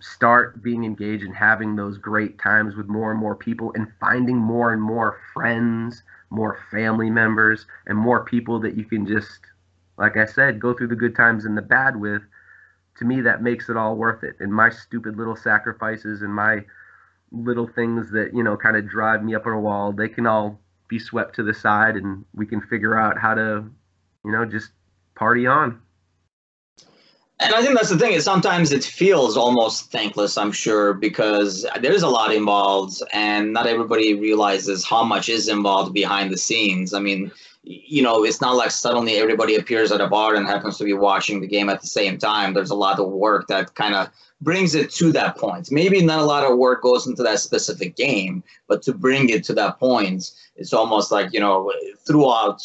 [0.00, 4.36] start being engaged and having those great times with more and more people and finding
[4.36, 9.40] more and more friends, more family members, and more people that you can just,
[9.98, 12.22] like I said, go through the good times and the bad with.
[12.98, 14.36] To me, that makes it all worth it.
[14.40, 16.64] And my stupid little sacrifices and my
[17.30, 20.26] little things that, you know, kind of drive me up on a wall, they can
[20.26, 20.58] all
[20.88, 23.64] be swept to the side and we can figure out how to,
[24.24, 24.70] you know, just
[25.14, 25.80] party on.
[27.38, 31.66] And I think that's the thing is sometimes it feels almost thankless, I'm sure, because
[31.82, 36.94] there's a lot involved and not everybody realizes how much is involved behind the scenes.
[36.94, 37.30] I mean,
[37.62, 40.94] you know, it's not like suddenly everybody appears at a bar and happens to be
[40.94, 42.54] watching the game at the same time.
[42.54, 44.08] There's a lot of work that kind of
[44.40, 45.70] brings it to that point.
[45.70, 49.44] Maybe not a lot of work goes into that specific game, but to bring it
[49.44, 51.70] to that point, it's almost like, you know,
[52.06, 52.62] throughout,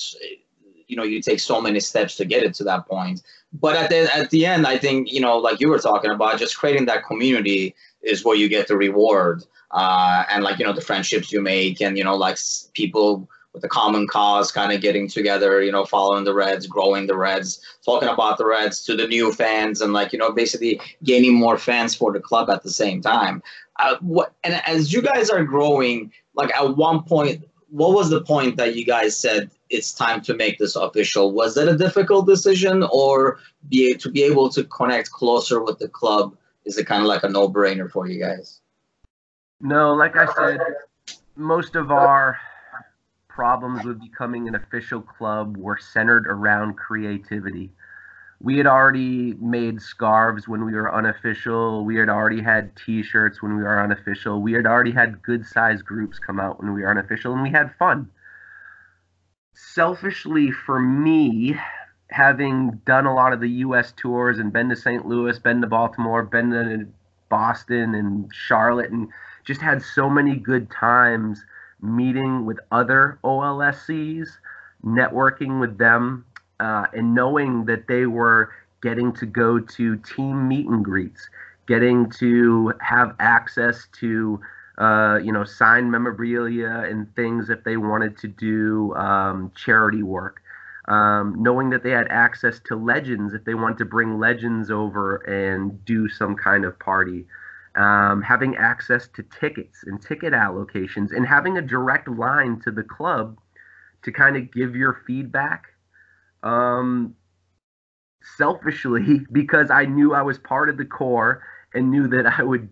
[0.92, 3.24] you know, you take so many steps to get it to that point
[3.54, 6.40] but at the at the end, I think you know, like you were talking about,
[6.40, 10.74] just creating that community is where you get the reward, uh, and like you know,
[10.74, 12.38] the friendships you make, and you know, like
[12.74, 17.08] people with a common cause kind of getting together, you know, following the Reds, growing
[17.08, 20.80] the Reds, talking about the Reds to the new fans, and like you know, basically
[21.04, 23.44] gaining more fans for the club at the same time.
[23.80, 28.22] Uh, what and as you guys are growing, like at one point, what was the
[28.22, 31.32] point that you guys said it's time to make this official.
[31.32, 35.88] Was that a difficult decision, or be to be able to connect closer with the
[35.88, 36.36] club?
[36.66, 38.60] Is it kind of like a no-brainer for you guys?
[39.62, 40.60] No, like I said,
[41.36, 42.38] most of our
[43.30, 47.72] problems with becoming an official club were centered around creativity.
[48.44, 51.86] We had already made scarves when we were unofficial.
[51.86, 54.42] We had already had T-shirts when we were unofficial.
[54.42, 57.76] We had already had good-sized groups come out when we were unofficial, and we had
[57.78, 58.10] fun
[59.54, 61.58] selfishly for me,
[62.10, 63.94] having done a lot of the U.S.
[63.96, 65.06] tours and been to St.
[65.06, 66.88] Louis, been to Baltimore, been to
[67.30, 69.08] Boston and Charlotte, and
[69.46, 71.46] just had so many good times
[71.82, 74.30] meeting with other OLSCs,
[74.86, 76.26] networking with them,
[76.62, 81.30] uh, and knowing that they were getting to go to team meet and greets,
[81.68, 84.40] getting to have access to
[84.78, 90.42] uh, you know signed memorabilia and things if they wanted to do um, charity work.
[90.88, 95.18] Um, knowing that they had access to legends if they wanted to bring legends over
[95.18, 97.28] and do some kind of party
[97.76, 102.84] um, having access to tickets and ticket allocations, and having a direct line to the
[102.84, 103.38] club
[104.04, 105.68] to kind of give your feedback.
[106.44, 107.16] Um,
[108.38, 112.70] selfishly, because I knew I was part of the core and knew that I would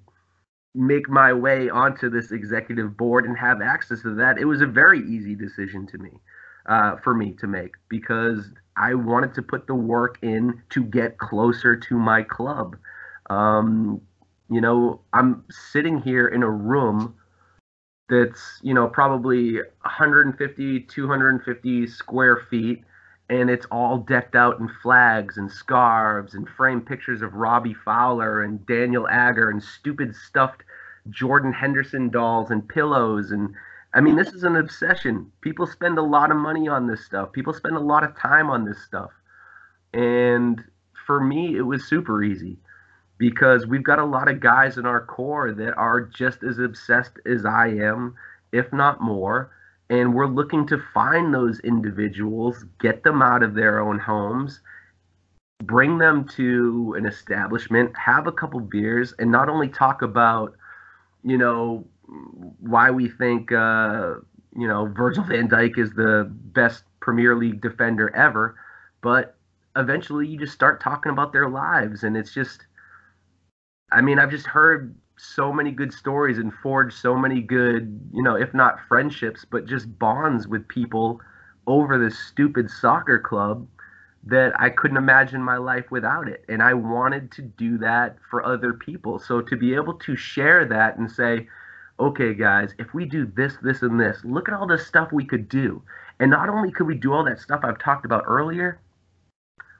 [0.76, 4.68] make my way onto this executive board and have access to that, it was a
[4.68, 6.12] very easy decision to me,
[6.68, 11.18] uh, for me to make because I wanted to put the work in to get
[11.18, 12.78] closer to my club.
[13.30, 14.02] Um,
[14.50, 17.16] you know, I'm sitting here in a room
[18.10, 22.84] that's, you know, probably 150, 250 square feet,
[23.30, 28.44] and it's all decked out in flags and scarves and framed pictures of Robbie Fowler
[28.44, 30.64] and Daniel Agger and stupid stuffed
[31.10, 33.54] Jordan Henderson dolls and pillows and
[33.94, 35.32] I mean, this is an obsession.
[35.42, 37.32] People spend a lot of money on this stuff.
[37.32, 39.10] People spend a lot of time on this stuff.
[39.94, 40.64] And
[41.08, 42.58] for me, it was super easy
[43.18, 47.14] because we've got a lot of guys in our core that are just as obsessed
[47.26, 48.16] as I am,
[48.52, 49.52] if not more.
[49.90, 54.62] And we're looking to find those individuals, get them out of their own homes,
[55.64, 60.56] bring them to an establishment, have a couple beers, and not only talk about,
[61.24, 61.86] you know,
[62.60, 64.16] why we think, uh,
[64.56, 68.56] you know, Virgil van Dijk is the best Premier League defender ever,
[69.02, 69.36] but
[69.76, 72.04] eventually you just start talking about their lives.
[72.04, 72.66] And it's just,
[73.92, 78.24] I mean, I've just heard so many good stories and forged so many good, you
[78.24, 81.20] know, if not friendships, but just bonds with people
[81.68, 83.68] over this stupid soccer club
[84.24, 86.44] that I couldn't imagine my life without it.
[86.50, 89.20] And I wanted to do that for other people.
[89.20, 91.48] So to be able to share that and say,
[92.00, 95.26] okay, guys, if we do this, this, and this, look at all the stuff we
[95.26, 95.82] could do.
[96.20, 98.80] And not only could we do all that stuff I've talked about earlier,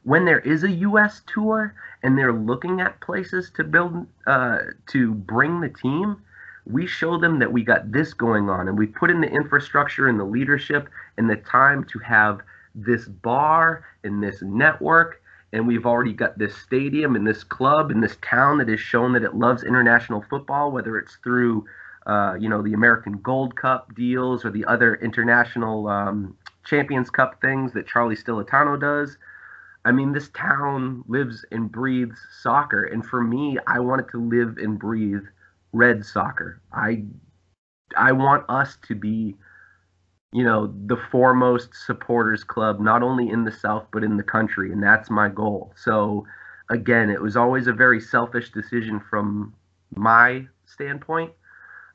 [0.04, 1.22] when there is a U.S.
[1.28, 6.22] tour and they're looking at places to build uh, to bring the team,
[6.66, 10.08] we show them that we got this going on and we put in the infrastructure
[10.08, 12.42] and the leadership and the time to have
[12.76, 18.04] this bar and this network and we've already got this stadium and this club and
[18.04, 21.66] this town that has shown that it loves international football whether it's through
[22.06, 27.42] uh, you know the american gold cup deals or the other international um, champions cup
[27.42, 29.18] things that charlie stillitano does
[29.86, 34.22] I mean, this town lives and breathes soccer, and for me, I want it to
[34.22, 35.24] live and breathe
[35.72, 36.62] red soccer.
[36.74, 37.06] I
[37.98, 39.36] I want us to be,
[40.32, 44.72] you know, the foremost supporters club, not only in the South but in the country,
[44.72, 45.74] and that's my goal.
[45.76, 46.26] So,
[46.70, 49.54] again, it was always a very selfish decision from
[49.96, 51.32] my standpoint.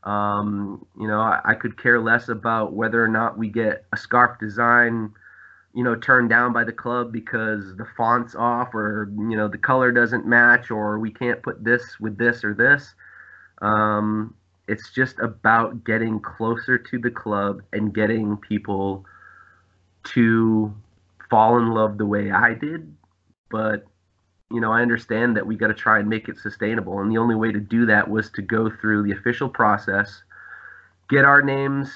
[0.04, 3.96] Um, you know, I, I could care less about whether or not we get a
[3.96, 5.12] scarf design
[5.74, 9.58] you know turned down by the club because the font's off or you know the
[9.58, 12.94] color doesn't match or we can't put this with this or this.
[13.60, 14.34] Um,
[14.68, 19.04] it's just about getting closer to the club and getting people
[20.04, 20.74] to
[21.30, 22.94] fall in love the way i did.
[23.50, 23.84] But
[24.50, 27.18] you know i understand that we got to try and make it sustainable and the
[27.18, 30.22] only way to do that was to go through the official process
[31.08, 31.90] get our names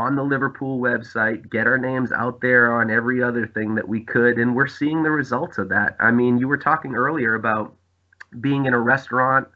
[0.00, 4.00] on the Liverpool website, get our names out there on every other thing that we
[4.00, 5.96] could, and we're seeing the results of that.
[6.00, 7.74] I mean, you were talking earlier about
[8.40, 9.48] being in a restaurant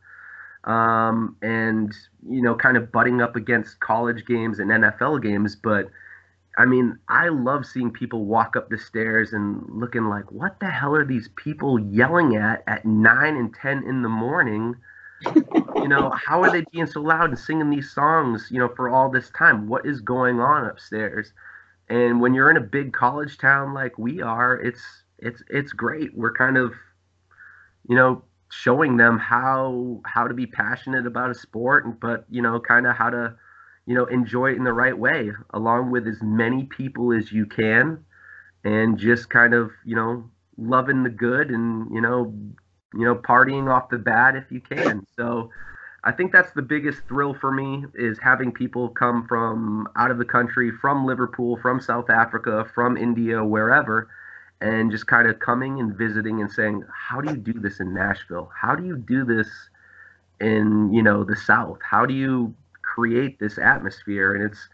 [0.64, 1.92] um, and
[2.28, 5.90] you know, kind of butting up against college games and NFL games, but
[6.56, 10.70] I mean, I love seeing people walk up the stairs and looking like, what the
[10.70, 14.76] hell are these people yelling at at nine and ten in the morning?
[15.84, 18.88] you know, how are they being so loud and singing these songs, you know, for
[18.88, 19.68] all this time?
[19.68, 21.34] What is going on upstairs?
[21.90, 24.80] And when you're in a big college town like we are, it's
[25.18, 26.16] it's it's great.
[26.16, 26.72] We're kind of,
[27.86, 32.60] you know, showing them how how to be passionate about a sport, but you know,
[32.60, 33.34] kind of how to,
[33.84, 37.44] you know, enjoy it in the right way, along with as many people as you
[37.44, 38.02] can,
[38.64, 42.32] and just kind of, you know, loving the good and you know
[42.96, 45.04] you know, partying off the bat if you can.
[45.16, 45.50] So
[46.04, 50.18] I think that's the biggest thrill for me is having people come from out of
[50.18, 54.08] the country, from Liverpool, from South Africa, from India, wherever,
[54.60, 57.94] and just kind of coming and visiting and saying, how do you do this in
[57.94, 58.50] Nashville?
[58.54, 59.48] How do you do this
[60.40, 61.78] in, you know, the South?
[61.82, 62.54] How do you
[62.94, 64.68] create this atmosphere, and it's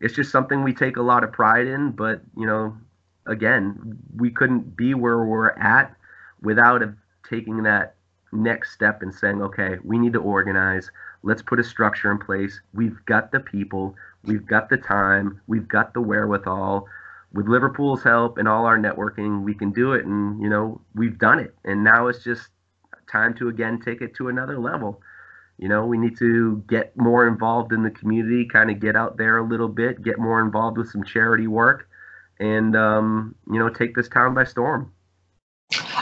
[0.00, 1.90] it's just something we take a lot of pride in.
[1.90, 2.76] But you know,
[3.26, 5.94] again, we couldn't be where we're at
[6.42, 6.82] without
[7.28, 7.94] taking that
[8.32, 10.90] next step in saying, okay, we need to organize.
[11.22, 12.60] Let's put a structure in place.
[12.74, 16.86] We've got the people, we've got the time, we've got the wherewithal.
[17.32, 20.06] With Liverpool's help and all our networking, we can do it.
[20.06, 21.54] And, you know, we've done it.
[21.64, 22.48] And now it's just
[23.10, 25.00] time to again take it to another level.
[25.58, 29.16] You know, we need to get more involved in the community, kind of get out
[29.16, 31.88] there a little bit, get more involved with some charity work,
[32.38, 34.92] and, um, you know, take this town by storm.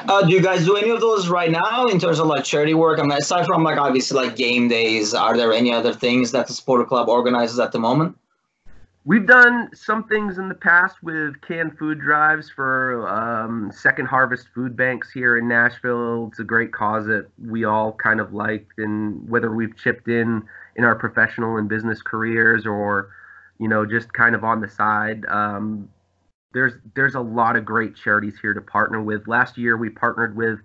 [0.09, 2.75] Uh, do you guys do any of those right now in terms of like charity
[2.75, 3.01] work?
[3.01, 6.47] I mean, aside from like obviously like game days, are there any other things that
[6.47, 8.17] the Supporter Club organizes at the moment?
[9.05, 14.49] We've done some things in the past with canned food drives for um, Second Harvest
[14.53, 16.29] Food Banks here in Nashville.
[16.31, 20.43] It's a great cause that we all kind of like, and whether we've chipped in
[20.75, 23.11] in our professional and business careers or,
[23.61, 25.25] you know, just kind of on the side.
[25.27, 25.89] Um,
[26.57, 29.29] there's there's a lot of great charities here to partner with.
[29.29, 30.59] Last year we partnered with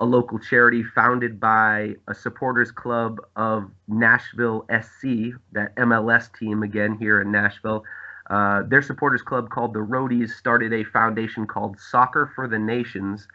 [0.00, 6.96] a local charity founded by a supporters club of Nashville SC, that MLS team again
[6.98, 7.84] here in Nashville.
[8.30, 13.28] Uh, their supporters club called the Roadies started a foundation called Soccer for the Nations.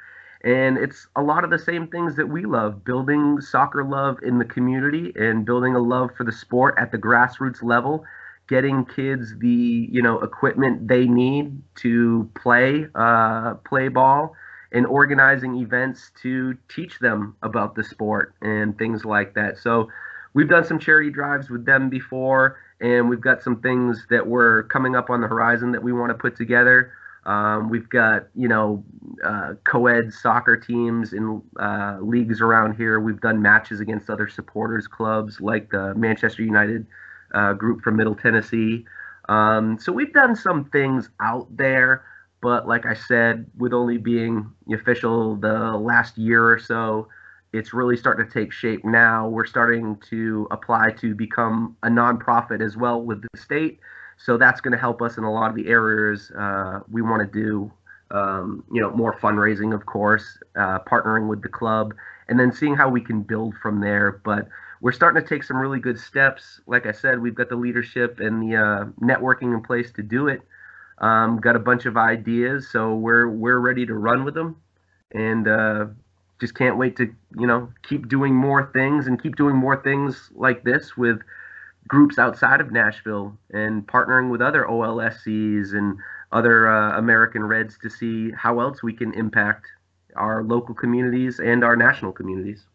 [0.43, 4.39] And it's a lot of the same things that we love building soccer love in
[4.39, 8.03] the community and building a love for the sport at the grassroots level
[8.49, 14.35] getting kids the you know equipment they need to play uh, play ball
[14.71, 19.57] and organizing events to teach them about the sport and things like that.
[19.57, 19.89] So
[20.33, 24.63] we've done some charity drives with them before, and we've got some things that were
[24.63, 26.91] coming up on the horizon that we want to put together.
[27.25, 28.83] Um, we've got you know
[29.23, 32.99] uh, co-ed soccer teams in uh, leagues around here.
[32.99, 36.87] We've done matches against other supporters clubs like the Manchester United
[37.33, 38.85] uh, group from Middle Tennessee.
[39.27, 42.03] Um, so we've done some things out there,
[42.41, 47.07] but like I said, with only being official the last year or so,
[47.53, 49.27] it's really starting to take shape now.
[49.27, 53.79] We're starting to apply to become a nonprofit as well with the state.
[54.17, 57.21] So that's going to help us in a lot of the areas uh, we want
[57.21, 57.71] to do.
[58.11, 61.93] Um, you know, more fundraising, of course, uh, partnering with the club,
[62.27, 64.19] and then seeing how we can build from there.
[64.25, 64.47] But
[64.81, 66.61] we're starting to take some really good steps.
[66.67, 70.27] Like I said, we've got the leadership and the uh, networking in place to do
[70.27, 70.41] it.
[70.99, 74.57] Um, got a bunch of ideas, so we're we're ready to run with them,
[75.13, 75.85] and uh,
[76.41, 80.29] just can't wait to you know keep doing more things and keep doing more things
[80.35, 81.19] like this with
[81.87, 85.97] groups outside of Nashville and partnering with other OLSCs and
[86.31, 89.65] other uh, American Reds to see how else we can impact
[90.15, 92.65] our local communities and our national communities.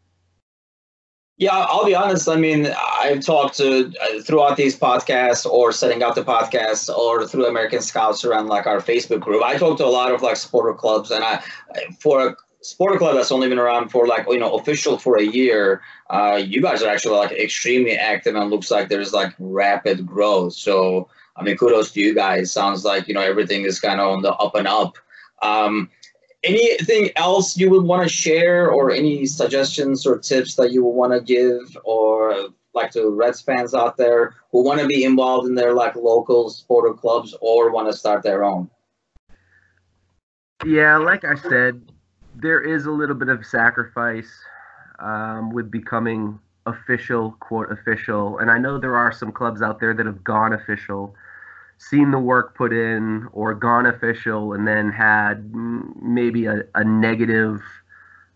[1.37, 2.29] Yeah, I'll be honest.
[2.29, 2.73] I mean,
[3.03, 7.81] I've talked to uh, throughout these podcasts or setting up the podcast or through American
[7.81, 9.43] Scouse around like our Facebook group.
[9.43, 11.43] I talked to a lot of like supporter clubs, and I
[11.99, 15.25] for a supporter club that's only been around for like you know official for a
[15.25, 15.83] year.
[16.09, 20.53] Uh, you guys are actually like extremely active, and looks like there's like rapid growth.
[20.53, 22.53] So I mean, kudos to you guys.
[22.53, 24.99] Sounds like you know everything is kind of on the up and up.
[25.43, 25.91] Um,
[26.45, 30.91] anything else you would want to share or any suggestions or tips that you would
[30.93, 35.49] want to give or like to Reds fans out there who want to be involved
[35.49, 38.69] in their like local supporter clubs or want to start their own?
[40.67, 41.93] Yeah, like I said,
[42.35, 44.31] there is a little bit of sacrifice
[44.99, 48.39] um, with becoming official, quote official.
[48.39, 51.15] And I know there are some clubs out there that have gone official
[51.91, 57.61] seen the work put in or gone official and then had maybe a, a negative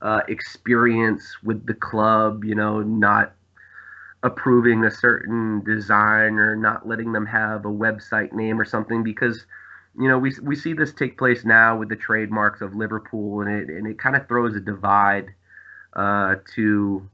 [0.03, 3.35] uh, experience with the club, you know, not
[4.23, 9.47] approving a certain design or not letting them have a website name or something because
[9.99, 13.51] you know we, we see this take place now with the trademarks of Liverpool and
[13.51, 15.27] it and it kind of throws a divide
[15.95, 17.09] uh, to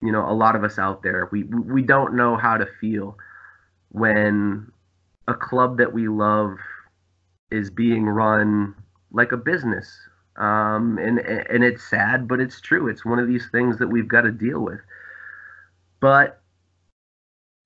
[0.00, 1.28] you know a lot of us out there.
[1.32, 3.16] We we don't know how to feel
[3.90, 4.70] when
[5.30, 6.56] a club that we love
[7.50, 8.74] is being run
[9.12, 9.88] like a business.
[10.36, 12.88] Um, and and it's sad, but it's true.
[12.88, 14.80] It's one of these things that we've got to deal with.
[16.00, 16.40] But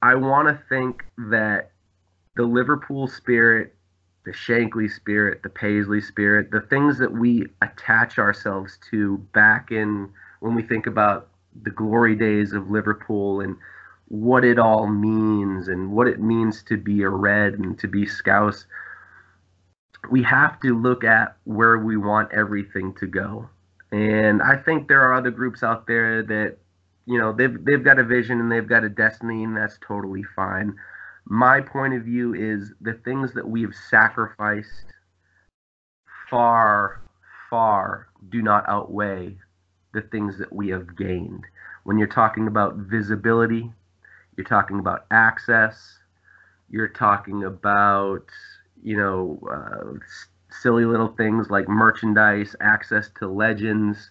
[0.02, 1.70] I want to think that
[2.36, 3.74] the Liverpool spirit,
[4.24, 10.10] the Shankly spirit, the Paisley spirit, the things that we attach ourselves to back in
[10.40, 11.28] when we think about
[11.62, 13.56] the glory days of Liverpool and
[14.08, 18.06] what it all means and what it means to be a red and to be
[18.06, 18.66] scouse
[20.10, 23.48] we have to look at where we want everything to go
[23.92, 26.56] and i think there are other groups out there that
[27.06, 30.24] you know they've they've got a vision and they've got a destiny, and that's totally
[30.36, 30.74] fine.
[31.26, 34.86] My point of view is the things that we have sacrificed
[36.28, 37.02] far,
[37.48, 39.36] far do not outweigh
[39.92, 41.44] the things that we have gained.
[41.84, 43.72] When you're talking about visibility,
[44.36, 45.98] you're talking about access,
[46.70, 48.24] you're talking about
[48.82, 49.98] you know uh,
[50.50, 54.10] silly little things like merchandise, access to legends,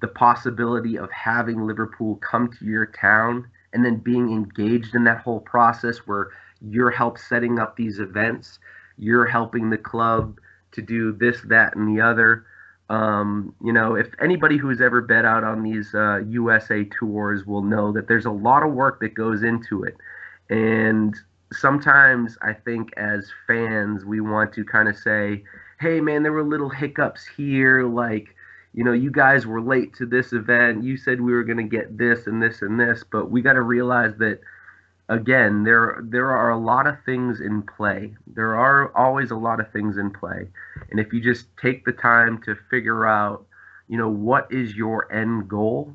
[0.00, 5.18] the possibility of having Liverpool come to your town and then being engaged in that
[5.18, 6.28] whole process where
[6.60, 8.58] you're help setting up these events,
[8.96, 10.38] you're helping the club
[10.72, 12.46] to do this, that, and the other.
[12.90, 17.62] Um, you know, if anybody who's ever bet out on these uh, USA tours will
[17.62, 19.96] know that there's a lot of work that goes into it.
[20.50, 21.16] And
[21.52, 25.44] sometimes I think as fans, we want to kind of say,
[25.80, 27.84] hey, man, there were little hiccups here.
[27.84, 28.34] Like,
[28.74, 30.84] you know, you guys were late to this event.
[30.84, 33.04] You said we were going to get this and this and this.
[33.10, 34.40] But we got to realize that
[35.08, 38.14] again, there there are a lot of things in play.
[38.26, 40.48] There are always a lot of things in play,
[40.90, 43.46] and if you just take the time to figure out,
[43.88, 45.94] you know, what is your end goal,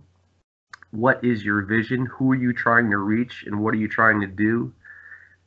[0.91, 4.21] what is your vision, who are you trying to reach, and what are you trying
[4.21, 4.73] to do,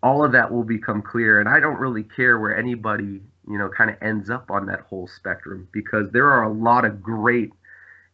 [0.02, 1.40] all of that will become clear.
[1.40, 4.80] And I don't really care where anybody, you know, kind of ends up on that
[4.80, 7.52] whole spectrum because there are a lot of great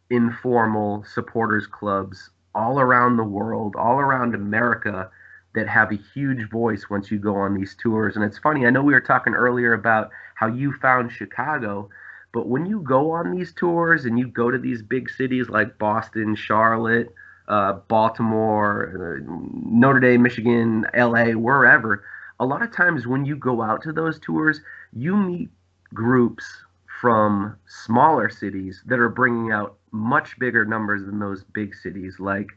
[0.09, 5.09] informal supporters clubs all around the world, all around America
[5.55, 8.15] that have a huge voice once you go on these tours.
[8.15, 11.89] And it's funny, I know we were talking earlier about how you found Chicago,
[12.31, 15.77] but when you go on these tours and you go to these big cities like
[15.79, 17.13] Boston, Charlotte,
[17.47, 19.33] uh, Baltimore, uh,
[19.65, 22.03] Notre Dame, Michigan, LA, wherever,
[22.39, 24.61] a lot of times when you go out to those tours,
[24.93, 25.49] you meet
[25.93, 26.45] groups
[27.01, 32.47] from smaller cities that are bringing out much bigger numbers than those big cities like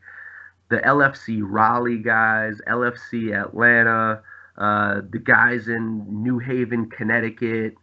[0.72, 4.22] the LFC Raleigh guys, LFC Atlanta,
[4.56, 7.74] uh, the guys in New Haven, Connecticut,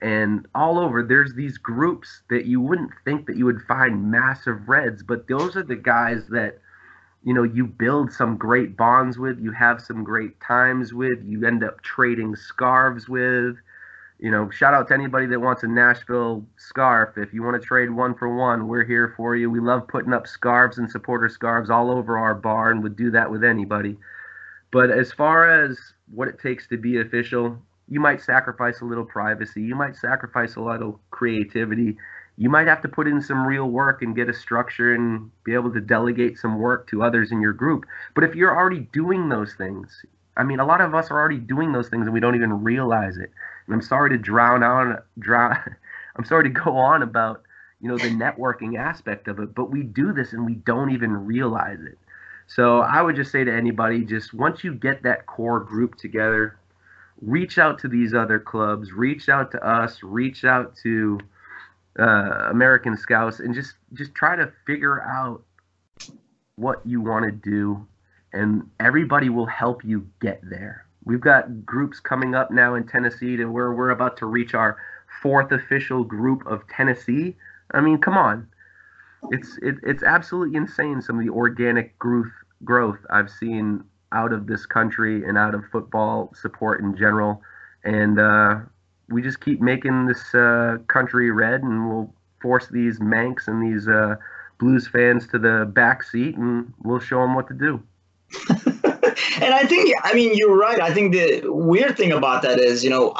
[0.00, 1.02] and all over.
[1.02, 5.54] There's these groups that you wouldn't think that you would find massive reds, but those
[5.54, 6.60] are the guys that
[7.24, 11.46] you know you build some great bonds with, you have some great times with, you
[11.46, 13.56] end up trading scarves with
[14.20, 17.16] you know, shout out to anybody that wants a Nashville scarf.
[17.16, 19.50] If you want to trade one for one, we're here for you.
[19.50, 23.10] We love putting up scarves and supporter scarves all over our bar and would do
[23.12, 23.96] that with anybody.
[24.72, 25.78] But as far as
[26.12, 27.56] what it takes to be official,
[27.88, 29.62] you might sacrifice a little privacy.
[29.62, 31.96] You might sacrifice a of creativity.
[32.36, 35.54] You might have to put in some real work and get a structure and be
[35.54, 37.86] able to delegate some work to others in your group.
[38.14, 40.04] But if you're already doing those things,
[40.40, 42.64] I mean, a lot of us are already doing those things and we don't even
[42.64, 43.30] realize it.
[43.66, 45.58] And I'm sorry to drown on drown.
[46.16, 47.42] I'm sorry to go on about
[47.80, 51.12] you know the networking aspect of it, but we do this and we don't even
[51.12, 51.98] realize it.
[52.46, 56.58] So I would just say to anybody, just once you get that core group together,
[57.20, 61.20] reach out to these other clubs, reach out to us, reach out to
[61.98, 65.42] uh, American Scouse, and just just try to figure out
[66.56, 67.86] what you want to do,
[68.32, 70.86] and everybody will help you get there.
[71.04, 74.76] We've got groups coming up now in Tennessee to where we're about to reach our
[75.22, 77.36] fourth official group of Tennessee.
[77.72, 78.46] I mean, come on.
[79.30, 82.32] It's it, it's absolutely insane some of the organic growth
[82.64, 87.42] growth I've seen out of this country and out of football support in general.
[87.84, 88.56] And uh,
[89.08, 93.88] we just keep making this uh, country red, and we'll force these Mancs and these
[93.88, 94.16] uh,
[94.58, 97.82] Blues fans to the back seat, and we'll show them what to do.
[98.48, 100.80] and I think, I mean, you're right.
[100.80, 103.14] I think the weird thing about that is, you know,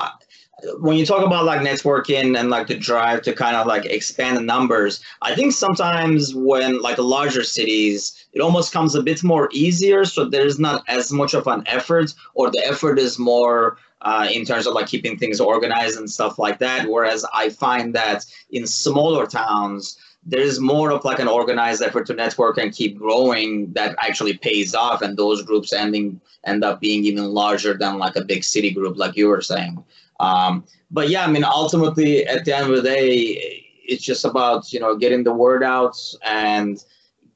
[0.79, 4.37] when you talk about like networking and like the drive to kind of like expand
[4.37, 9.23] the numbers, I think sometimes when like the larger cities, it almost comes a bit
[9.25, 10.05] more easier.
[10.05, 14.45] So there's not as much of an effort, or the effort is more uh, in
[14.45, 16.89] terms of like keeping things organized and stuff like that.
[16.89, 22.14] Whereas I find that in smaller towns, there's more of like an organized effort to
[22.14, 27.05] network and keep growing that actually pays off and those groups ending end up being
[27.05, 29.83] even larger than like a big city group like you were saying.
[30.21, 34.73] Um, but yeah i mean ultimately at the end of the day it's just about
[34.73, 36.85] you know getting the word out and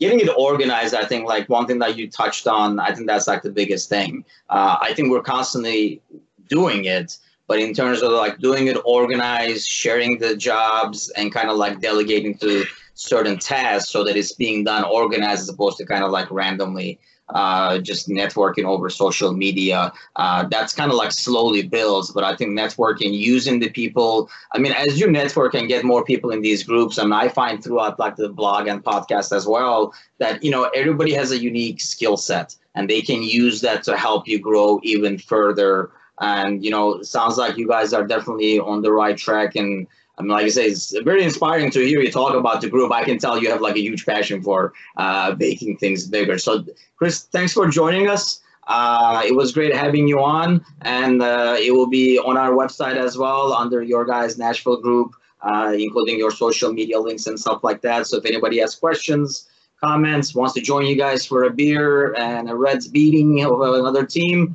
[0.00, 3.26] getting it organized i think like one thing that you touched on i think that's
[3.26, 4.24] like the biggest thing.
[4.50, 6.02] Uh, i think we're constantly
[6.48, 11.50] doing it but in terms of like doing it organized sharing the jobs and kind
[11.50, 12.64] of like delegating to
[12.94, 16.98] certain tasks so that it's being done organized as opposed to kind of like randomly
[17.30, 19.92] uh, just networking over social media.
[20.16, 24.30] Uh, that's kind of like slowly builds, but I think networking, using the people.
[24.52, 27.62] I mean, as you network and get more people in these groups, and I find
[27.62, 31.80] throughout like the blog and podcast as well that you know everybody has a unique
[31.80, 35.90] skill set, and they can use that to help you grow even further.
[36.20, 39.86] And you know, sounds like you guys are definitely on the right track and
[40.16, 42.92] I mean, like I say, it's very inspiring to hear you talk about the group.
[42.92, 46.38] I can tell you have like a huge passion for uh, making things bigger.
[46.38, 46.64] So,
[46.96, 48.40] Chris, thanks for joining us.
[48.68, 52.96] Uh, it was great having you on, and uh, it will be on our website
[52.96, 57.62] as well under your guys' Nashville group, uh, including your social media links and stuff
[57.62, 58.06] like that.
[58.06, 59.48] So, if anybody has questions,
[59.82, 64.06] comments, wants to join you guys for a beer and a Reds beating of another
[64.06, 64.54] team,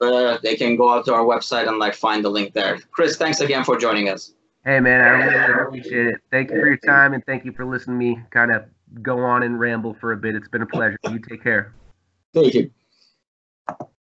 [0.00, 2.78] uh, they can go out to our website and like find the link there.
[2.90, 4.34] Chris, thanks again for joining us.
[4.64, 6.20] Hey, man, I really appreciate it.
[6.30, 8.64] Thank you for your time and thank you for listening to me kind of
[9.02, 10.34] go on and ramble for a bit.
[10.34, 10.98] It's been a pleasure.
[11.10, 11.74] You take care.
[12.34, 12.70] Thank you.